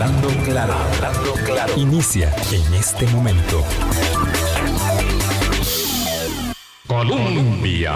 [0.00, 1.74] Hablando claro, hablando claro.
[1.76, 3.62] Inicia en este momento.
[6.86, 7.92] Colombia.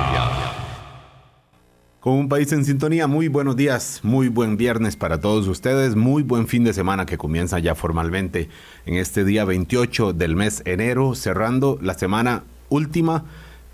[2.01, 6.23] Con un país en sintonía, muy buenos días, muy buen viernes para todos ustedes, muy
[6.23, 8.51] buen fin de semana que comienza ya formalmente
[8.85, 13.25] en este día 28 del mes enero, cerrando la semana última,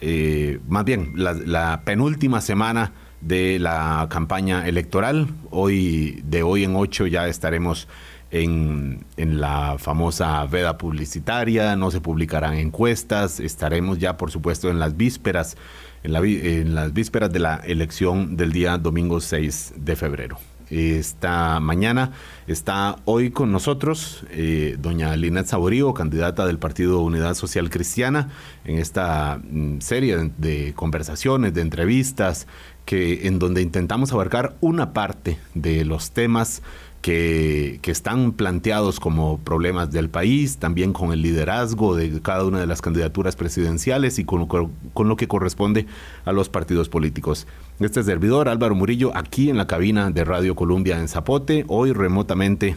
[0.00, 5.28] eh, más bien la penúltima semana de la campaña electoral.
[5.50, 7.88] Hoy, de hoy en ocho, ya estaremos
[8.30, 14.96] en, la famosa veda publicitaria, no se publicarán encuestas, estaremos ya, por supuesto, en las
[14.96, 15.56] vísperas,
[16.02, 20.38] en, la, en las vísperas de la elección del día domingo 6 de febrero.
[20.70, 22.12] Esta mañana
[22.46, 28.28] está hoy con nosotros eh, doña Linet Saborío, candidata del Partido Unidad Social Cristiana,
[28.64, 32.46] en esta mm, serie de conversaciones, de entrevistas,
[32.84, 36.62] que, en donde intentamos abarcar una parte de los temas
[37.02, 42.66] que, están planteados como problemas del país, también con el liderazgo de cada una de
[42.66, 45.86] las candidaturas presidenciales y con, con lo que corresponde
[46.24, 47.46] a los partidos políticos.
[47.80, 51.64] Este servidor, Álvaro Murillo, aquí en la cabina de Radio Colombia en Zapote.
[51.66, 52.76] Hoy remotamente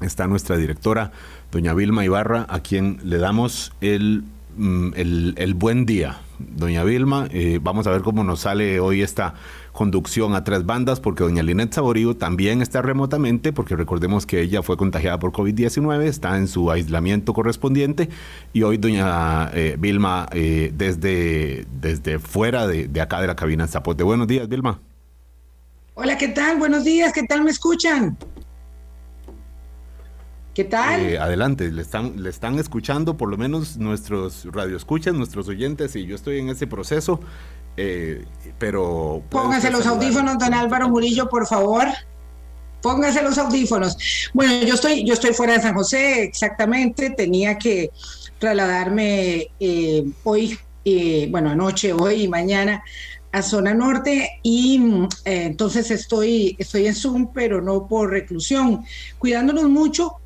[0.00, 1.12] está nuestra directora,
[1.50, 4.24] doña Vilma Ibarra, a quien le damos el
[4.56, 4.92] Mm,
[5.36, 7.28] el, buen día, doña Vilma.
[7.30, 9.34] Eh, vamos a ver cómo nos sale hoy esta
[9.72, 14.62] conducción a tres bandas, porque doña Linet Saborío también está remotamente, porque recordemos que ella
[14.62, 18.08] fue contagiada por COVID-19, está en su aislamiento correspondiente,
[18.52, 23.68] y hoy doña eh, Vilma eh, desde, desde fuera de, acá de la cabina en
[23.68, 24.02] Zapote.
[24.02, 24.80] Buenos días, Vilma.
[25.94, 26.58] Hola, ¿qué tal?
[26.58, 28.16] Buenos días, ¿qué tal me escuchan?
[30.60, 31.00] ¿Qué tal?
[31.00, 36.04] Eh, adelante, le están, le están escuchando, por lo menos nuestros radioescuchas, nuestros oyentes, y
[36.04, 37.18] yo estoy en ese proceso,
[37.78, 38.26] eh,
[38.58, 39.22] pero...
[39.30, 41.86] Póngase los audífonos, don Álvaro Murillo, por favor.
[42.82, 43.96] Póngase los audífonos.
[44.34, 47.90] Bueno, yo estoy, yo estoy fuera de San José, exactamente, tenía que
[48.38, 50.58] trasladarme eh, hoy,
[51.30, 52.84] bueno, anoche, hoy y mañana
[53.32, 58.84] a zona norte y entonces estoy, estoy en Zoom, pero no por reclusión,
[59.18, 60.19] cuidándonos mucho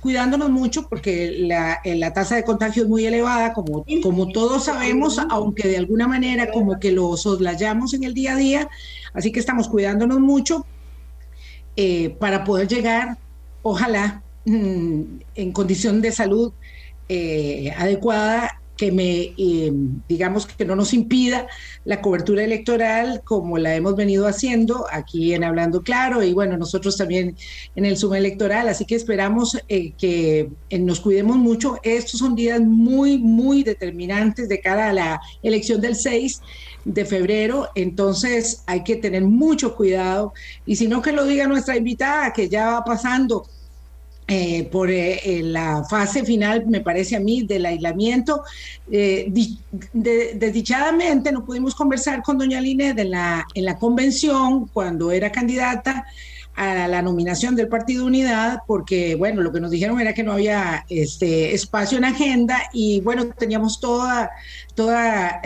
[0.00, 4.64] cuidándonos mucho porque la, eh, la, tasa de contagio es muy elevada, como, como todos
[4.64, 8.68] sabemos, aunque de alguna manera como que lo soslayamos en el día a día,
[9.12, 10.64] así que estamos cuidándonos mucho
[11.76, 13.18] eh, para poder llegar,
[13.62, 15.02] ojalá, mm,
[15.34, 16.52] en condición de salud
[17.08, 19.72] eh, adecuada que me, eh,
[20.08, 21.48] digamos, que no nos impida
[21.84, 26.96] la cobertura electoral como la hemos venido haciendo aquí en Hablando Claro y bueno, nosotros
[26.96, 27.36] también
[27.74, 31.78] en el Suma Electoral, así que esperamos eh, que eh, nos cuidemos mucho.
[31.82, 36.40] Estos son días muy, muy determinantes de cara a la elección del 6
[36.84, 40.32] de febrero, entonces hay que tener mucho cuidado.
[40.64, 43.44] Y si no que lo diga nuestra invitada, que ya va pasando
[44.30, 48.42] eh, por eh, la fase final, me parece a mí, del aislamiento.
[48.90, 49.32] Eh,
[49.94, 56.04] desdichadamente no pudimos conversar con doña Line en la, en la convención cuando era candidata
[56.56, 60.32] a la nominación del Partido Unidad, porque, bueno, lo que nos dijeron era que no
[60.32, 64.30] había este espacio en agenda y, bueno, teníamos toda,
[64.74, 65.40] toda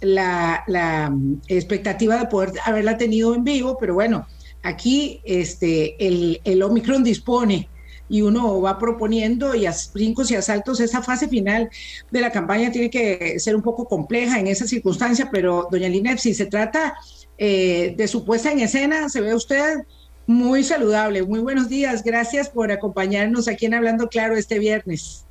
[0.00, 4.26] la, la expectativa de poder haberla tenido en vivo, pero bueno,
[4.64, 7.68] aquí este, el, el Omicron dispone
[8.08, 10.80] y uno va proponiendo y a brincos y asaltos.
[10.80, 11.70] Esa fase final
[12.10, 16.18] de la campaña tiene que ser un poco compleja en esa circunstancia, pero doña Linet,
[16.18, 16.94] si se trata
[17.36, 19.84] eh, de su puesta en escena, se ve usted
[20.26, 21.22] muy saludable.
[21.22, 25.24] Muy buenos días, gracias por acompañarnos aquí en Hablando Claro este viernes.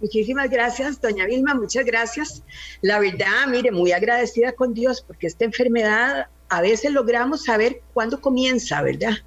[0.00, 2.42] Muchísimas gracias, doña Vilma, muchas gracias.
[2.80, 8.20] La verdad, mire, muy agradecida con Dios porque esta enfermedad a veces logramos saber cuándo
[8.20, 9.18] comienza, ¿verdad?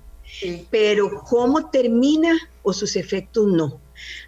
[0.69, 3.79] Pero cómo termina o sus efectos no.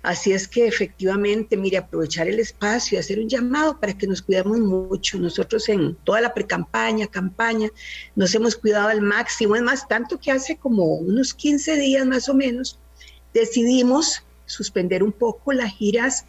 [0.02, 4.22] Así es que efectivamente, mire, aprovechar el espacio y hacer un llamado para que nos
[4.22, 5.20] cuidemos mucho.
[5.20, 7.70] Nosotros en toda la precampaña, campaña,
[8.16, 9.56] nos hemos cuidado al máximo.
[9.56, 12.80] Es más, tanto que hace como unos 15 días más o menos,
[13.34, 16.26] decidimos suspender un poco las giras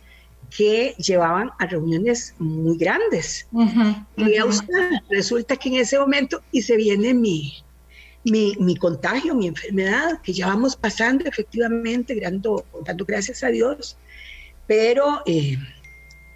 [0.56, 3.46] que llevaban a reuniones muy grandes.
[4.16, 7.62] y a usted, resulta que en ese momento, y se viene mi,
[8.24, 13.96] mi, contagio, mi enfermedad, que ya vamos pasando efectivamente, dando, dando gracias a Dios,
[14.66, 15.56] pero eh,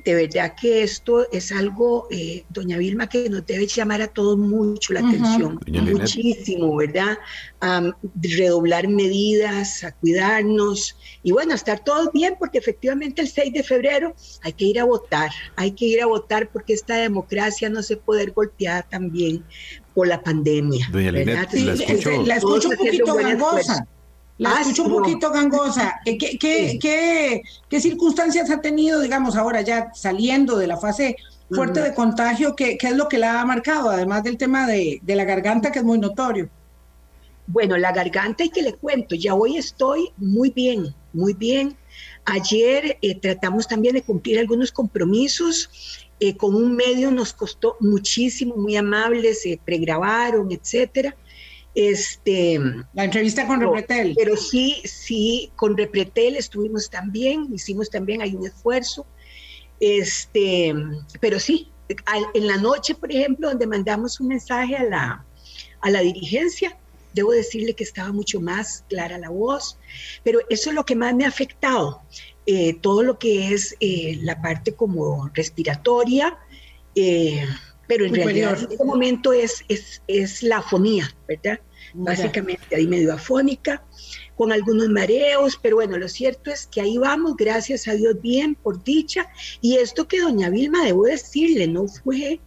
[0.05, 4.37] de verdad que esto es algo, eh, doña Vilma, que nos debe llamar a todos
[4.37, 7.19] mucho la atención, muchísimo, ¿verdad?
[7.61, 13.53] A redoblar medidas, a cuidarnos y bueno, a estar todos bien, porque efectivamente el 6
[13.53, 17.69] de febrero hay que ir a votar, hay que ir a votar porque esta democracia
[17.71, 19.45] no se puede golpear también
[19.95, 20.89] por la pandemia.
[20.91, 23.87] Doña Linet, la escucho, la escucho un poquito gangosa.
[24.39, 26.01] La ah, escucho un poquito gangosa.
[26.05, 31.17] ¿Qué, qué, qué, qué, circunstancias ha tenido, digamos, ahora ya saliendo de la fase
[31.51, 32.57] fuerte de contagio?
[32.57, 35.71] ¿qué, ¿Qué es lo que la ha marcado, además del tema de, de la garganta,
[35.71, 36.49] que es muy notorio?
[37.47, 41.77] Bueno, la garganta y que le cuento, ya hoy estoy muy bien, muy bien.
[42.25, 46.02] Ayer eh, tratamos también de cumplir algunos compromisos.
[46.25, 51.17] Eh, con un medio nos costó muchísimo, muy amables, se pregrabaron, etcétera.
[51.75, 52.61] Este,
[52.93, 54.15] la entrevista con Repretel.
[54.17, 59.05] Pero sí, sí, con Repretel estuvimos también, hicimos también, hay un esfuerzo.
[59.81, 60.73] Este,
[61.21, 61.73] pero sí,
[62.35, 65.27] en la noche, por ejemplo, donde mandamos un mensaje a la,
[65.81, 66.79] a la dirigencia,
[67.15, 69.77] debo decirle que estaba mucho más clara la voz,
[70.23, 72.01] pero eso es lo que más me ha afectado,
[72.47, 76.39] eh, todo lo que es eh, la parte como respiratoria,
[76.95, 77.47] eh,
[77.87, 81.61] pero en realidad en este momento es, es, es la afonía, ¿verdad?
[81.95, 83.85] Básicamente ahí medio afónica,
[84.35, 88.55] con algunos mareos, pero bueno, lo cierto es que ahí vamos, gracias a Dios bien,
[88.55, 89.29] por dicha,
[89.61, 92.41] y esto que doña Vilma, debo decirle, no fue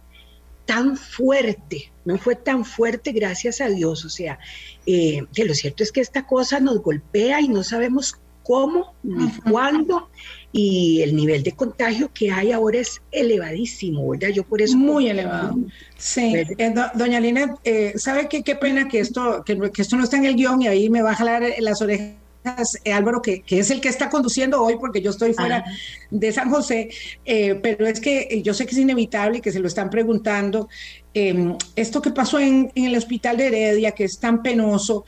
[0.66, 4.04] tan fuerte, no fue tan fuerte, gracias a Dios.
[4.04, 4.38] O sea,
[4.84, 9.30] eh, que lo cierto es que esta cosa nos golpea y no sabemos cómo ni
[9.50, 10.08] cuándo.
[10.52, 14.28] Y el nivel de contagio que hay ahora es elevadísimo, ¿verdad?
[14.28, 14.76] Yo por eso...
[14.76, 15.54] Muy elevado.
[15.98, 20.04] Sí, eh, doña Lina, eh, ¿sabe qué, qué pena que esto, que, que esto no
[20.04, 22.16] está en el guion y ahí me va a jalar las orejas
[22.84, 25.64] eh, Álvaro, que, es el que está conduciendo hoy, porque yo estoy fuera
[26.10, 26.90] de San José,
[27.24, 29.90] eh, pero es que eh, yo sé que es inevitable y que se lo están
[29.90, 30.68] preguntando.
[31.12, 35.04] Em, esto que pasó en, en, el hospital de Heredia, que es tan penoso,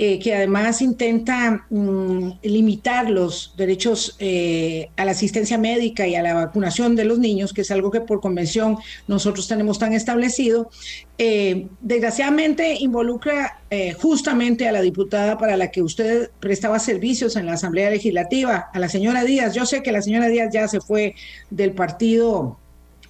[0.00, 6.22] eh, que además intenta mm, limitar los derechos eh, a la asistencia médica y a
[6.22, 8.76] la vacunación de los niños, que es algo que por convención
[9.08, 10.70] nosotros tenemos tan establecido,
[11.18, 13.60] eh, desgraciadamente involucra
[14.00, 18.78] justamente a la diputada para la que usted prestaba servicios en la Asamblea Legislativa, a
[18.78, 19.54] la señora Díaz.
[19.54, 21.14] Yo sé que la señora Díaz ya se fue
[21.50, 22.58] del partido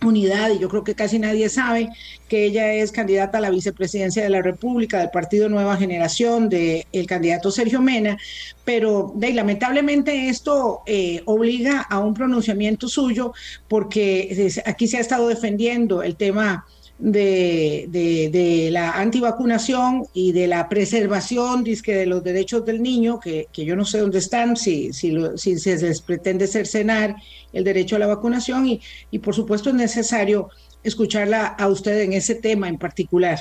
[0.04, 1.90] unidad y yo creo que casi nadie sabe
[2.28, 6.84] que ella es candidata a la vicepresidencia de la República del Partido Nueva Generación del
[6.92, 8.16] el candidato Sergio Mena,
[8.64, 13.32] pero de, lamentablemente esto eh, obliga a un pronunciamiento suyo
[13.66, 16.66] porque aquí se ha estado defendiendo el tema
[16.98, 17.86] de,
[18.32, 23.84] de, la antivacunación y de la preservación de los derechos del niño, que, yo no
[23.84, 27.16] sé dónde están, si, si, si, se les pretende cercenar
[27.52, 28.80] el derecho a la vacunación y,
[29.10, 30.50] y por supuesto es necesario
[30.82, 33.38] escucharla a usted en ese tema en particular.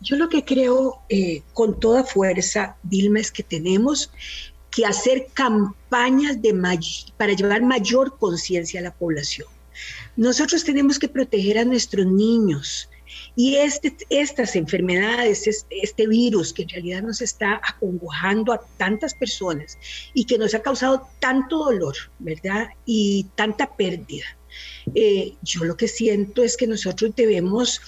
[0.00, 4.10] Yo lo que creo eh, con toda fuerza, Vilma, es que tenemos
[4.70, 6.52] que hacer campañas de
[7.16, 9.48] para llevar mayor conciencia a la población.
[10.16, 12.88] Nosotros tenemos que proteger a nuestros niños.
[13.36, 19.78] Y este, estas enfermedades, este, virus que en realidad nos está acongojando a tantas personas
[20.14, 22.68] y que nos ha causado tanto dolor, ¿verdad?
[22.86, 24.24] Y tanta pérdida.
[24.94, 27.80] Eh, yo lo que siento es que nosotros debemos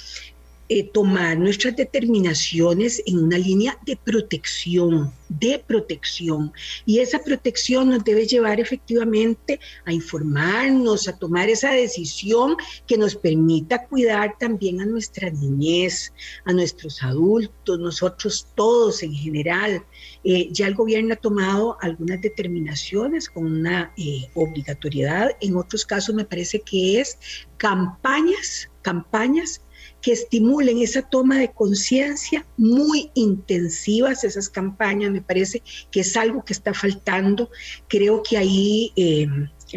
[0.69, 6.53] eh, tomar nuestras determinaciones en una línea de protección, de protección.
[6.85, 13.15] Y esa protección nos debe llevar efectivamente a informarnos, a tomar esa decisión que nos
[13.15, 16.13] permita cuidar también a nuestra niñez,
[16.45, 19.85] a nuestros adultos, nosotros todos en general.
[20.25, 26.15] Eh, ya el gobierno ha tomado algunas determinaciones con una eh, obligatoriedad, en otros casos
[26.15, 27.19] me parece que es
[27.57, 29.61] campañas, campañas
[30.01, 36.45] que estimulen esa toma de conciencia muy intensivas, esas campañas, me parece que es algo
[36.45, 37.51] que está faltando.
[37.89, 39.27] Creo que ahí eh,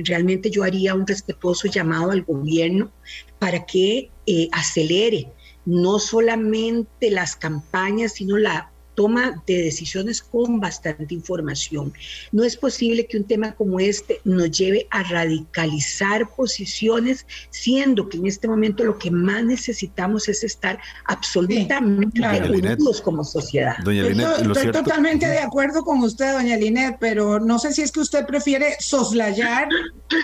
[0.03, 2.91] realmente yo haría un respetuoso llamado al gobierno
[3.39, 5.31] para que eh, acelere
[5.65, 11.93] no solamente las campañas, sino la toma de decisiones con bastante información.
[12.33, 18.17] No es posible que un tema como este nos lleve a radicalizar posiciones, siendo que
[18.17, 23.77] en este momento lo que más necesitamos es estar absolutamente unidos como sociedad.
[23.85, 28.01] Doña estoy, totalmente de acuerdo con usted, doña Linet, pero no sé si es que
[28.01, 29.69] usted prefiere soslayar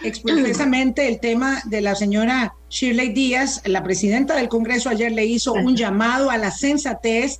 [0.03, 5.53] expresamente el tema de la señora Shirley Díaz, la presidenta del Congreso ayer le hizo
[5.53, 7.39] un llamado a la sensatez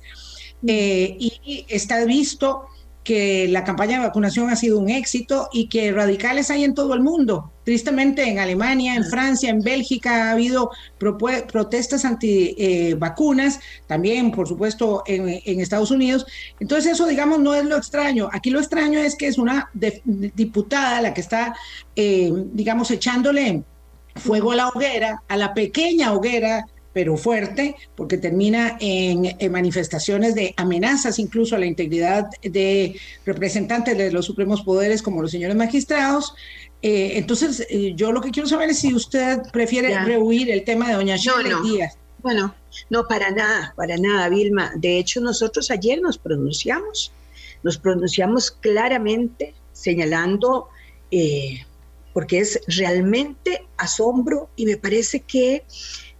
[0.66, 2.66] eh, y está visto
[3.06, 6.92] que la campaña de vacunación ha sido un éxito y que radicales hay en todo
[6.92, 7.52] el mundo.
[7.62, 14.48] Tristemente en Alemania, en Francia, en Bélgica ha habido protestas anti eh, vacunas, también por
[14.48, 16.26] supuesto en, Estados Unidos.
[16.58, 18.28] Entonces eso digamos no es lo extraño.
[18.32, 21.54] Aquí lo extraño es que es una diputada la que está
[21.94, 23.62] eh, digamos echándole
[24.16, 30.54] fuego a la hoguera, a la pequeña hoguera pero fuerte, porque termina en, manifestaciones de
[30.56, 36.34] amenazas incluso a la integridad de representantes de los supremos poderes como los señores magistrados.
[36.80, 40.88] Eh, entonces, eh, yo lo que quiero saber es si usted prefiere rehuir el tema
[40.88, 41.98] de doña Shirley Díaz.
[42.22, 42.54] Bueno,
[42.88, 44.72] no, para nada, para nada, Vilma.
[44.76, 47.12] De hecho, nosotros ayer nos pronunciamos,
[47.62, 50.68] nos pronunciamos claramente señalando,
[51.10, 51.58] eh,
[52.14, 55.62] porque es realmente asombro y me parece que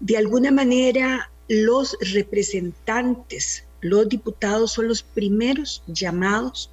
[0.00, 6.72] de alguna manera los representantes, los diputados son los primeros llamados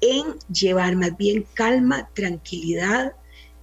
[0.00, 3.14] en llevar más bien calma, tranquilidad,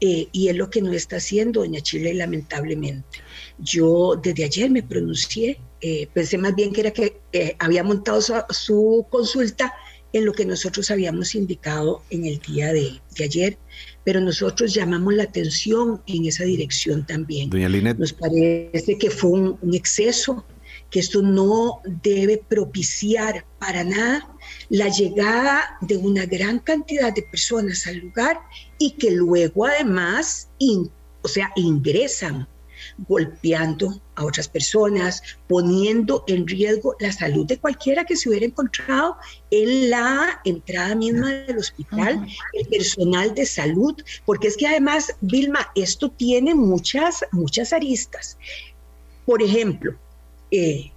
[0.03, 3.20] eh, y es lo que no está haciendo doña Chile lamentablemente.
[3.60, 8.20] Yo desde ayer me pronuncié, eh, pensé más bien que era que eh, había montado
[8.50, 9.72] su, consulta
[10.13, 13.58] en lo que nosotros habíamos indicado en el día de, ayer,
[14.03, 17.50] pero nosotros llamamos la atención en esa dirección también.
[17.50, 17.98] Doña Linet.
[17.98, 20.44] Nos parece que fue un, exceso,
[20.89, 24.27] que esto no debe propiciar para nada
[24.70, 28.39] la llegada de una gran cantidad de personas al lugar
[28.77, 30.50] y que luego además,
[31.22, 32.48] o sea, ingresan
[33.08, 39.17] golpeando a otras personas, poniendo en riesgo la salud de cualquiera que se hubiera encontrado
[39.50, 45.67] en la entrada misma del hospital, el personal de salud, porque es que además, Vilma,
[45.75, 48.38] esto tiene muchas, muchas aristas.
[49.25, 49.96] Por ejemplo,
[50.51, 50.91] eh,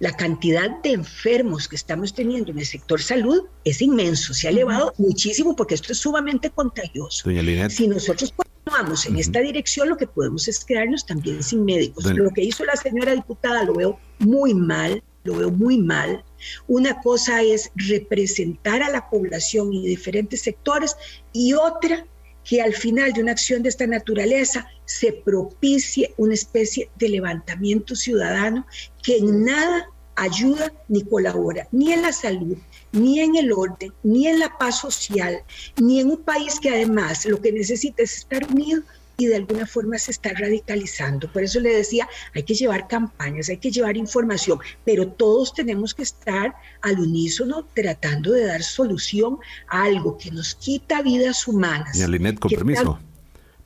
[0.00, 4.50] la cantidad de enfermos que estamos teniendo en el sector salud es inmenso, se ha
[4.50, 7.28] elevado muchísimo porque esto es sumamente contagioso.
[7.68, 8.32] si nosotros
[8.70, 12.04] continuamos en esta dirección, lo que podemos es quedarnos también sin médicos.
[12.04, 16.22] Lo que hizo la señora diputada lo veo muy mal, lo veo muy mal.
[16.68, 20.96] Una cosa es representar a la población y diferentes sectores
[21.32, 22.06] y otra
[22.44, 27.96] que al final de una acción de esta naturaleza se propicie una especie de levantamiento
[27.96, 28.66] ciudadano
[29.02, 32.56] que en nada ayuda ni colabora, ni en la salud,
[32.92, 35.42] ni en el orden, ni en la paz social,
[35.80, 38.82] ni en un país que además lo que necesita es estar unido
[39.20, 41.30] y de alguna forma se está radicalizando.
[41.30, 45.94] Por eso le decía, hay que llevar campañas, hay que llevar información, pero todos tenemos
[45.94, 51.98] que estar al unísono tratando de dar solución a algo que nos quita vidas humanas.
[51.98, 52.98] Linet, con permiso,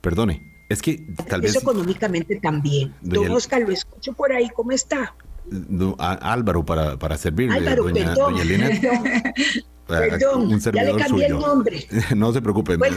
[0.01, 1.55] perdone, es que tal vez...
[1.55, 2.93] económicamente también.
[3.01, 5.15] Don Oscar, lo escucho por ahí, ¿cómo está?
[5.97, 8.81] Álvaro, para, para servirle, Álvaro, doña, doña Linet.
[9.87, 11.87] Perdón, ya le cambié el nombre.
[12.15, 12.89] no se preocupe, me,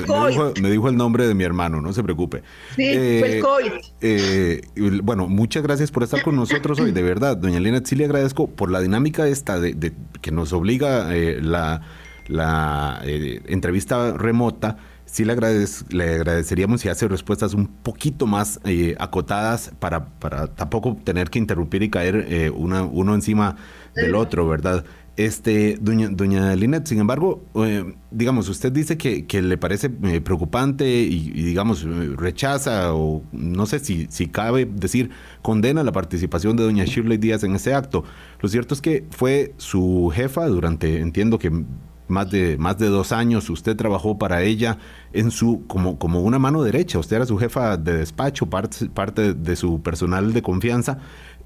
[0.71, 2.43] dijo, el nombre de mi hermano, no se preocupe.
[2.77, 2.85] Sí,
[3.21, 4.61] fue el eh.
[4.77, 7.37] Eh, bueno, muchas gracias por estar con nosotros hoy, de verdad.
[7.37, 11.83] Doña Elena, sí le agradezco por la dinámica esta de, que nos obliga eh, la,
[12.27, 14.79] la entrevista remota.
[15.11, 18.61] Sí le, le agradeceríamos si hace respuestas un poquito más
[18.99, 23.57] acotadas para, para tampoco tener que interrumpir y caer una, uno encima
[23.95, 24.85] del otro, ¿verdad?
[25.19, 30.89] Este, doña, doña Linet, sin embargo, eh, digamos, usted dice que, le parece eh, preocupante
[30.89, 31.83] y, digamos,
[32.17, 35.11] rechaza o no sé si, si cabe decir,
[35.43, 38.05] condena la participación de doña Shirley Díaz en ese acto.
[38.41, 41.65] Lo cierto es que fue su jefa durante, entiendo que
[42.09, 44.79] más de, más de dos años, usted trabajó para ella
[45.13, 49.35] en su, como, como una mano derecha, usted era su jefa de despacho, parte, parte
[49.35, 50.99] de su personal de confianza.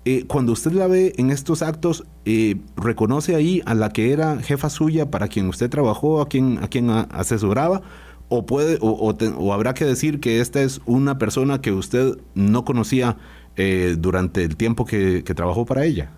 [0.04, 4.38] Eh, cuando usted la ve en estos actos, eh, ¿reconoce ahí a la que era
[4.40, 7.82] jefa suya para quien usted trabajó, a quien, a quien asesoraba?
[8.28, 13.18] ¿O, puede, o, habrá que decir que esta es una persona que usted no conocía
[13.56, 16.10] eh, durante el tiempo que, trabajó para ella?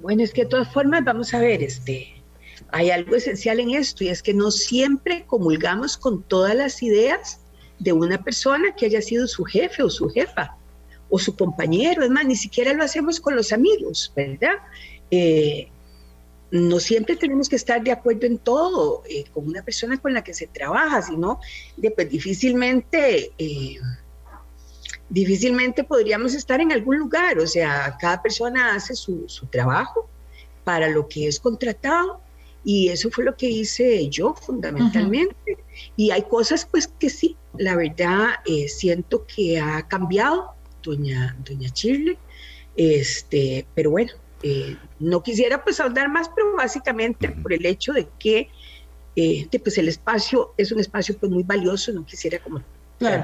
[0.00, 2.08] Bueno, es que de todas formas, vamos a ver, este,
[2.70, 7.40] hay algo esencial en esto y es que no siempre comulgamos con todas las ideas
[7.78, 10.56] de una persona que haya sido su jefe o su jefa
[11.10, 14.54] o su compañero, es más, ni siquiera lo hacemos con los amigos, ¿verdad?
[15.10, 15.68] Eh,
[16.50, 20.22] no siempre tenemos que estar de acuerdo en todo eh, con una persona con la
[20.22, 21.40] que se trabaja, sino
[21.94, 23.76] pues, difícilmente, eh,
[25.08, 30.08] difícilmente podríamos estar en algún lugar, o sea, cada persona hace su, trabajo
[30.62, 32.20] para lo que es contratado
[32.64, 35.58] y eso fue lo que hice yo fundamentalmente.
[35.96, 38.28] Y hay cosas pues que sí, la verdad
[38.68, 42.18] siento que ha cambiado doña, doña Chirle.
[42.76, 48.08] Este, pero bueno, eh, no quisiera pues ahondar más, pero básicamente por el hecho de
[48.18, 48.48] que
[49.16, 52.62] eh, pues el espacio es un espacio pues muy valioso, no quisiera como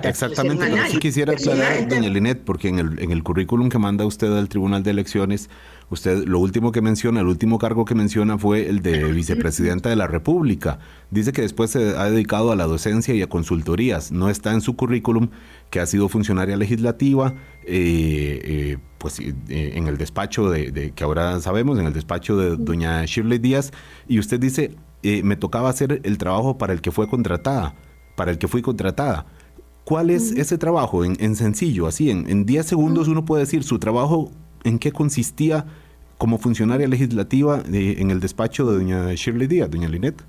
[0.02, 4.04] Exactamente, pero sí quisiera aclarar, doña Linet, porque en el, en el currículum que manda
[4.04, 5.50] usted al Tribunal de Elecciones,
[5.90, 9.96] usted lo último que menciona, el último cargo que menciona fue el de vicepresidenta de
[9.96, 10.78] la República.
[11.10, 14.12] Dice que después se ha dedicado a la docencia y a consultorías.
[14.12, 15.28] No está en su currículum
[15.70, 17.34] que ha sido funcionaria legislativa,
[17.64, 22.56] eh, eh, pues eh, en el despacho de, que ahora sabemos, en el despacho de
[22.56, 23.72] doña Shirley Díaz,
[24.08, 27.74] y usted dice, me tocaba hacer el trabajo para el que fue contratada,
[28.16, 29.26] para el que fui contratada.
[29.90, 31.04] ¿Cuál es ese trabajo?
[31.04, 34.30] En, sencillo, así, en 10 segundos uno puede decir su trabajo,
[34.62, 35.66] en qué consistía
[36.16, 40.22] como funcionaria legislativa en el despacho de doña Shirley Díaz, doña Linet.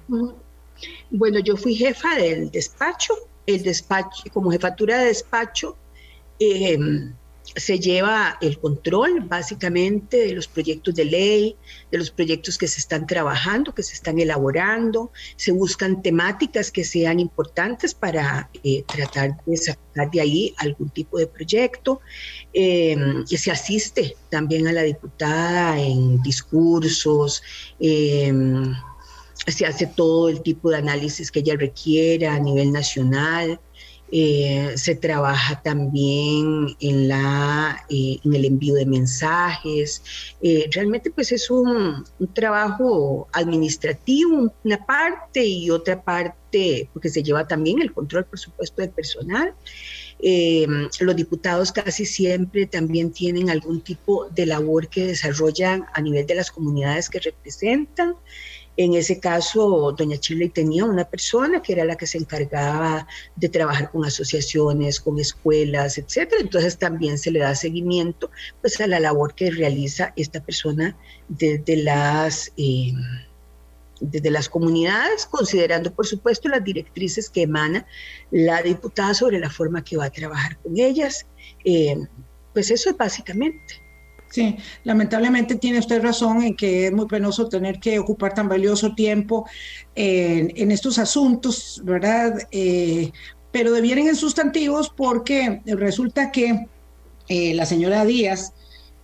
[1.12, 3.14] Bueno, yo fui jefa del despacho,
[3.46, 5.78] el despacho, como jefatura de despacho,
[6.40, 6.80] eh,
[7.56, 11.56] se lleva el control básicamente de los proyectos de ley,
[11.92, 16.84] de los proyectos que se están trabajando, que se están elaborando, se buscan temáticas que
[16.84, 22.02] sean importantes para eh, tratar de sacar de ahí algún tipo de proyecto.
[22.54, 27.44] Eh, se asiste también a la diputada en discursos.
[27.80, 28.32] Eh,
[29.48, 33.60] se hace todo el tipo de análisis que ella requiera a nivel nacional.
[34.14, 40.04] Eh, se trabaja también en, la, eh, en el envío de mensajes.
[40.42, 42.04] Eh, realmente pues es un,
[42.34, 48.82] trabajo administrativo, una parte y otra parte, porque se lleva también el control, por supuesto,
[48.82, 49.54] del personal.
[51.00, 56.36] los diputados casi siempre también tienen algún tipo de labor que desarrollan a nivel de
[56.36, 58.16] las comunidades que representan.
[58.78, 63.50] En ese caso, doña Chile tenía una persona que era la que se encargaba de
[63.50, 66.42] trabajar con asociaciones, con escuelas, etcétera.
[66.42, 70.96] Entonces también se le da seguimiento pues, a la labor que realiza esta persona
[71.28, 72.94] desde las, eh,
[74.00, 77.86] desde las comunidades, considerando por supuesto las directrices que emana
[78.32, 81.26] la diputada sobre la forma que va a trabajar con ellas.
[81.66, 81.98] Eh,
[82.54, 83.81] pues eso es básicamente.
[84.32, 88.96] Sí, lamentablemente tiene usted razón en que es muy penoso tener que ocupar tan valioso
[88.96, 89.46] tiempo
[89.94, 92.48] en, estos asuntos, ¿verdad?
[92.50, 93.12] Eh,
[93.52, 96.66] pero devienen en sustantivos porque resulta que
[97.28, 98.54] eh, la señora Díaz,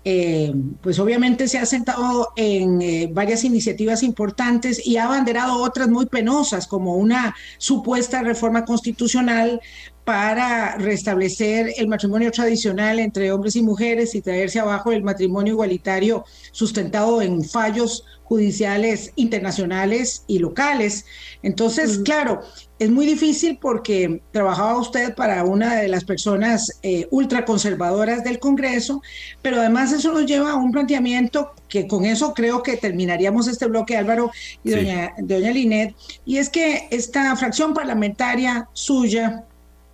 [0.05, 6.05] eh, pues obviamente se ha sentado en varias iniciativas importantes y ha abanderado otras muy
[6.05, 9.59] penosas, como una supuesta reforma constitucional
[10.07, 16.23] para restablecer el matrimonio tradicional entre hombres y mujeres y traerse abajo el matrimonio igualitario
[16.53, 21.03] sustentado en fallos judiciales internacionales y locales.
[21.43, 22.39] Entonces, claro,
[22.79, 29.01] es muy difícil porque trabajaba usted para una de las personas eh, ultraconservadoras del Congreso,
[29.41, 33.65] pero además eso nos lleva a un planteamiento que con eso creo que terminaríamos este
[33.65, 34.31] bloque, Álvaro
[34.63, 39.43] y doña, doña Linet, y es que esta fracción parlamentaria suya,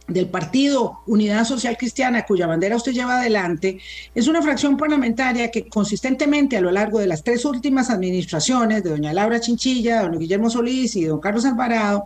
[0.07, 3.79] del partido Unidad Social Cristiana, cuya bandera usted lleva adelante,
[4.13, 8.89] es una fracción parlamentaria que consistentemente a lo largo de las tres últimas administraciones de
[8.89, 12.03] doña Laura Chinchilla, don Guillermo Solís y don Carlos Alvarado,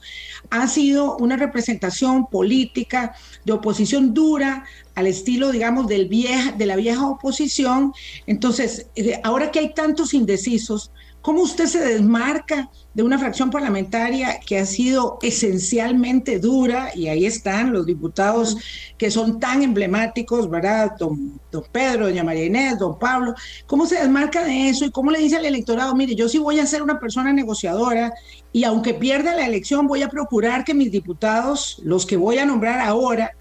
[0.51, 6.75] ha sido una representación política de oposición dura al estilo, digamos, del vieja, de la
[6.75, 7.93] vieja oposición.
[8.25, 10.91] Entonces, eh, ahora que hay tantos indecisos,
[11.27, 16.91] ¿Cómo usted se desmarca de una fracción parlamentaria que ha sido esencialmente dura?
[16.95, 18.55] Y ahí están los diputados
[18.97, 20.93] que son tan emblemáticos, ¿verdad?
[20.97, 21.37] Don,
[21.69, 23.35] Pedro, doña María Inés, don Pablo.
[23.65, 26.61] ¿Cómo se desmarca de eso y cómo le dice al electorado, mire, yo sí voy
[26.61, 28.13] a ser una persona negociadora
[28.53, 32.45] y aunque pierda la elección voy a procurar que mis diputados, los que voy a
[32.45, 33.33] nombrar ahora,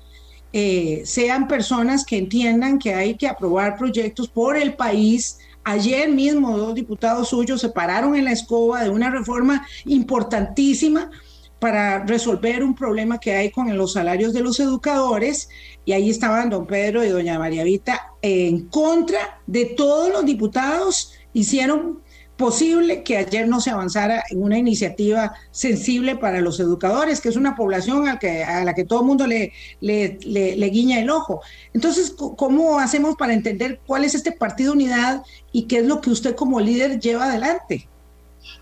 [0.53, 6.57] eh, sean personas que entiendan que hay que aprobar proyectos por el país Ayer mismo
[6.57, 11.11] dos diputados suyos se pararon en la escoba de una reforma importantísima
[11.59, 15.49] para resolver un problema que hay con los salarios de los educadores
[15.85, 21.15] y ahí estaban don Pedro y doña María Vita en contra de todos los diputados,
[21.33, 22.01] hicieron
[22.37, 27.37] posible que ayer no se avanzara en una iniciativa sensible para los educadores, que es
[27.37, 31.41] una población a, la que todo el mundo le, le, le, guiña el ojo.
[31.73, 35.23] Entonces, ¿cómo hacemos para entender cuál es este partido unidad
[35.53, 37.89] y qué es lo que usted como líder lleva adelante?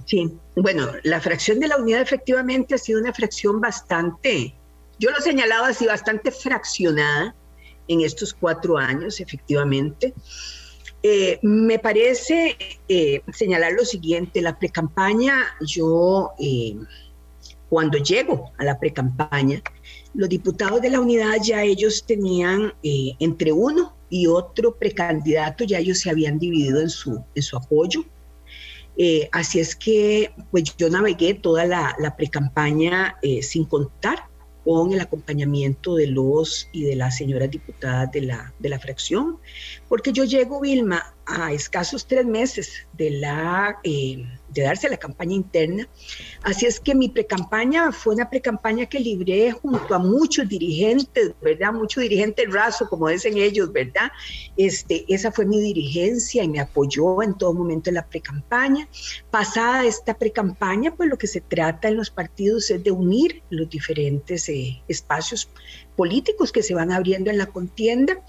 [0.06, 4.54] Sí, bueno, la fracción de la unidad efectivamente ha sido una fracción bastante,
[4.98, 7.34] yo lo señalaba así, bastante fraccionada
[7.88, 10.14] en estos cuatro años, efectivamente.
[11.06, 12.56] Eh, me parece
[12.88, 16.78] eh, señalar lo siguiente, la precampaña, yo eh,
[17.68, 19.60] cuando llego a la precampaña,
[20.14, 25.98] los diputados de la unidad ya ellos tenían entre uno y otro precandidato, ya ellos
[25.98, 28.06] se habían dividido en su, en su apoyo.
[29.32, 34.30] así es que pues yo navegué toda la, la precampaña sin contar
[34.64, 39.38] con el acompañamiento de los y de las señoras diputadas de la, de la fracción,
[39.88, 43.79] porque yo llego, Vilma, a escasos tres meses de la...
[43.85, 45.88] Eh, de darse la campaña interna.
[46.42, 51.72] Así es que mi precampaña fue una precampaña que libré junto a muchos dirigentes, ¿verdad?
[51.72, 54.10] Muchos dirigentes raso, como dicen ellos, ¿verdad?
[54.56, 58.88] Este, esa fue mi dirigencia y me apoyó en todo momento en la precampaña.
[59.30, 63.68] Pasada esta precampaña, pues lo que se trata en los partidos es de unir los
[63.68, 65.50] diferentes eh, espacios
[65.96, 68.22] políticos que se van abriendo en la contienda.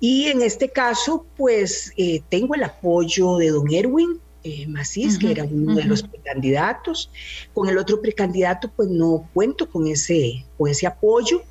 [0.00, 5.30] Y en este caso, pues eh, tengo el apoyo de don Erwin, eh, Macís, que
[5.30, 7.10] era uno de los precandidatos.
[7.52, 11.42] Con el otro precandidato, pues no cuento con ese, con ese apoyo.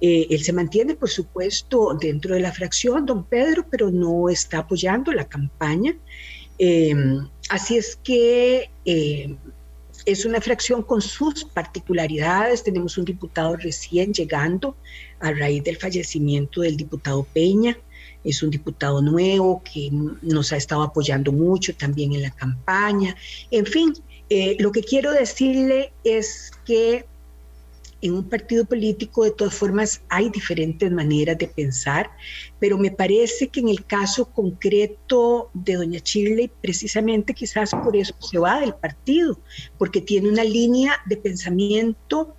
[0.00, 4.58] Eh, él se mantiene, por supuesto, dentro de la fracción, don Pedro, pero no está
[4.58, 5.96] apoyando la campaña.
[6.58, 9.36] Em, así es que eh,
[10.04, 12.64] es una fracción con sus particularidades.
[12.64, 14.76] Tenemos un diputado recién llegando
[15.20, 17.78] a raíz del fallecimiento del diputado Peña
[18.24, 19.90] es un diputado nuevo que
[20.22, 23.16] nos ha estado apoyando mucho también en la campaña.
[23.50, 23.94] En fin,
[24.30, 27.06] eh, lo que quiero decirle es que
[28.02, 32.10] en un partido político de todas formas hay diferentes maneras de pensar,
[32.58, 38.14] pero me parece que en el caso concreto de doña Chile, precisamente quizás por eso
[38.18, 39.38] se va del partido,
[39.78, 42.34] porque tiene una línea de pensamiento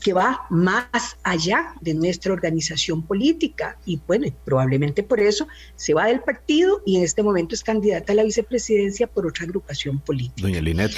[0.00, 3.76] que va más allá de nuestra organización política.
[3.86, 8.12] Y bueno, probablemente por eso se va del partido y en este momento es candidata
[8.12, 10.42] a la vicepresidencia por otra agrupación política.
[10.42, 10.92] Doña Linet,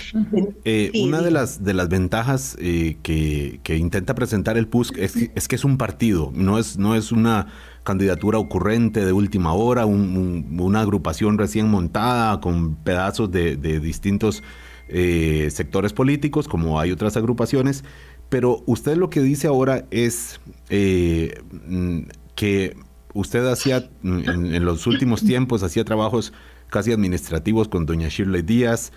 [0.65, 5.49] eh, una de las, de las ventajas eh, que, intenta presentar el PUSC es, es,
[5.49, 7.47] que es un partido, no es, no es una
[7.83, 14.43] candidatura ocurrente de última hora, una agrupación recién montada con pedazos de, distintos
[14.89, 17.85] eh, sectores políticos, como hay otras agrupaciones,
[18.31, 20.41] pero usted lo que dice ahora es
[20.71, 22.03] eh, mm,
[22.37, 22.77] que
[23.13, 26.33] usted hacía, mm, en, los últimos tiempos, hacía trabajos
[26.69, 28.93] casi administrativos con doña Shirley Díaz,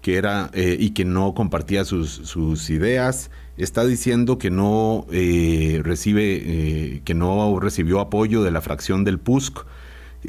[0.00, 3.30] que era, eh, y que no compartía sus, ideas.
[3.58, 9.66] Está diciendo que no eh, recibe, que no recibió apoyo de la fracción del PUSC.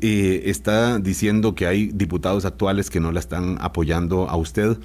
[0.01, 4.77] está diciendo que hay diputados actuales que no la están apoyando a usted.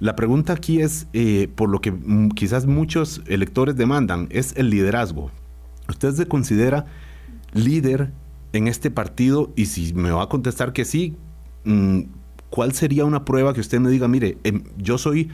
[0.00, 1.94] La pregunta aquí es, eh, por lo que
[2.34, 5.30] quizás muchos electores demandan, es el liderazgo.
[5.88, 6.86] ¿Usted se considera
[7.52, 8.10] líder
[8.54, 9.52] en este partido?
[9.56, 11.16] Y si me va a contestar que sí,
[11.64, 12.00] mm,
[12.48, 15.28] ¿cuál sería una prueba que usted me diga, mire, em, yo soy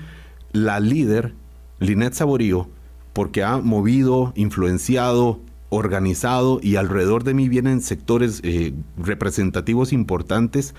[0.52, 1.34] la líder,
[1.78, 2.68] Linet Saborío,
[3.12, 10.74] porque ha movido, influenciado, organizado y alrededor de mí vienen sectores eh, representativos importantes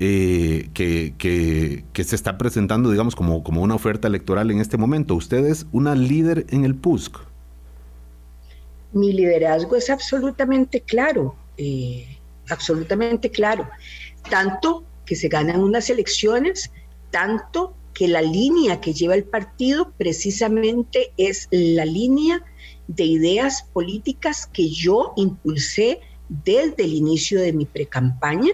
[0.00, 5.14] eh, que, se está presentando, digamos, como, como una oferta electoral en este momento.
[5.14, 7.18] ¿Usted es una líder en el PUSC?
[8.92, 13.68] Mi liderazgo es absolutamente claro, eh, absolutamente claro.
[14.30, 16.70] Tanto que se ganan unas elecciones,
[17.10, 22.44] tanto que la línea que lleva el partido precisamente es la línea
[22.86, 28.52] de ideas políticas que yo impulsé desde el inicio de mi precampaña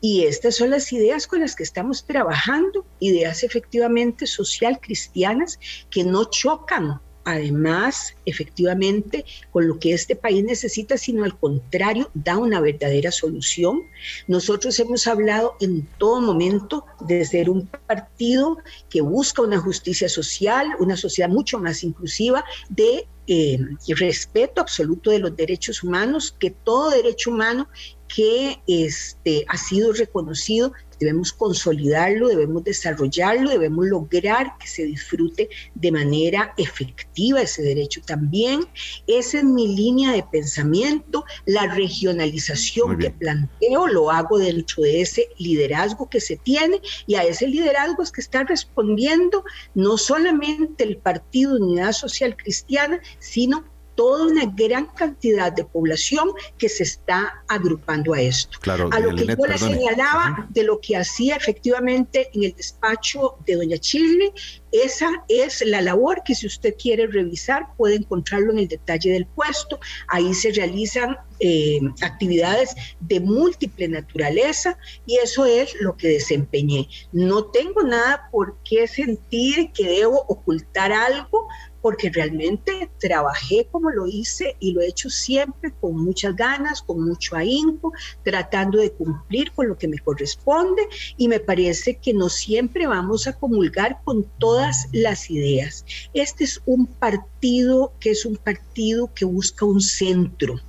[0.00, 5.58] y estas son las ideas con las que estamos trabajando, ideas efectivamente social cristianas
[5.90, 12.38] que no chocan además efectivamente con lo que este país necesita, sino al contrario, da
[12.38, 13.82] una verdadera solución.
[14.26, 18.56] Nosotros hemos hablado en todo momento de ser un partido
[18.88, 23.58] que busca una justicia social, una sociedad mucho más inclusiva, de eh,
[23.88, 27.68] respeto absoluto de los derechos humanos, que todo derecho humano
[28.08, 35.92] que este, ha sido reconocido, debemos consolidarlo, debemos desarrollarlo, debemos lograr que se disfrute de
[35.92, 38.60] manera efectiva ese derecho también.
[39.06, 45.28] Esa es mi línea de pensamiento, la regionalización que planteo lo hago dentro de ese
[45.38, 49.44] liderazgo que se tiene y a ese liderazgo es que está respondiendo
[49.74, 53.64] no solamente el Partido Unidad Social Cristiana, sino
[53.98, 58.56] toda una gran cantidad de población que se está agrupando a esto.
[58.60, 63.38] Claro, a lo que yo le señalaba de lo que hacía efectivamente en el despacho
[63.44, 64.32] de doña Chile,
[64.70, 69.26] esa es la labor que si usted quiere revisar puede encontrarlo en el detalle del
[69.26, 69.80] puesto.
[70.06, 76.88] Ahí se realizan eh, actividades de múltiple naturaleza y eso es lo que desempeñé.
[77.12, 81.48] No tengo nada por qué sentir que debo ocultar algo
[81.82, 87.04] porque realmente trabajé como lo hice y lo he hecho siempre con muchas ganas, con
[87.04, 87.92] mucho ahínco,
[88.24, 90.82] tratando de cumplir con lo que me corresponde
[91.16, 95.84] y me parece que no siempre vamos a comulgar con todas las ideas.
[96.14, 100.60] Este es un partido que es un partido que busca un centro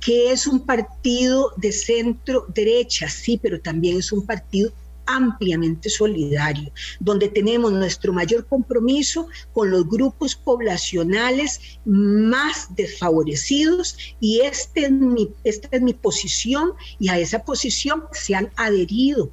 [0.00, 4.72] que es un partido de centro derecha, sí, pero también es un partido
[5.16, 14.86] ampliamente solidario, donde tenemos nuestro mayor compromiso con los grupos poblacionales más desfavorecidos y este
[14.86, 19.30] es mi, esta es mi posición y a esa posición se han adherido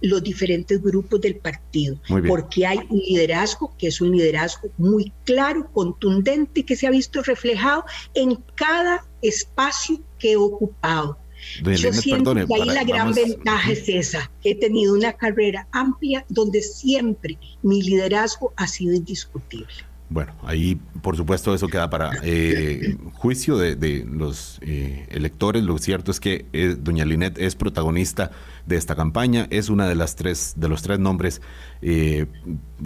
[0.00, 5.70] los diferentes grupos del partido, porque hay un liderazgo que es un liderazgo muy claro,
[5.72, 7.84] contundente, que se ha visto reflejado
[8.14, 11.18] en cada espacio que he ocupado.
[11.62, 16.24] Yo siento que ahí la gran ventaja es esa, que he tenido una carrera amplia
[16.28, 19.66] donde siempre mi liderazgo ha sido indiscutible.
[20.08, 25.64] Bueno, ahí por supuesto eso queda para eh, juicio de, los eh, electores.
[25.64, 28.30] Lo cierto es que eh, doña Linet es protagonista
[28.66, 31.40] de esta campaña, es una de las tres de los tres nombres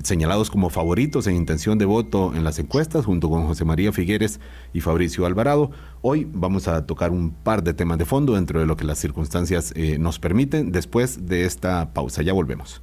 [0.03, 4.41] señalados como favoritos en intención de voto en las encuestas, junto con José María Figueres
[4.73, 5.71] y Fabricio Alvarado.
[6.03, 8.99] Hoy vamos a tocar un par de temas de fondo dentro de lo que las
[8.99, 10.73] circunstancias nos permiten.
[10.73, 12.83] Después de esta pausa, ya volvemos.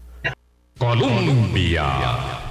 [0.79, 2.46] Colombia.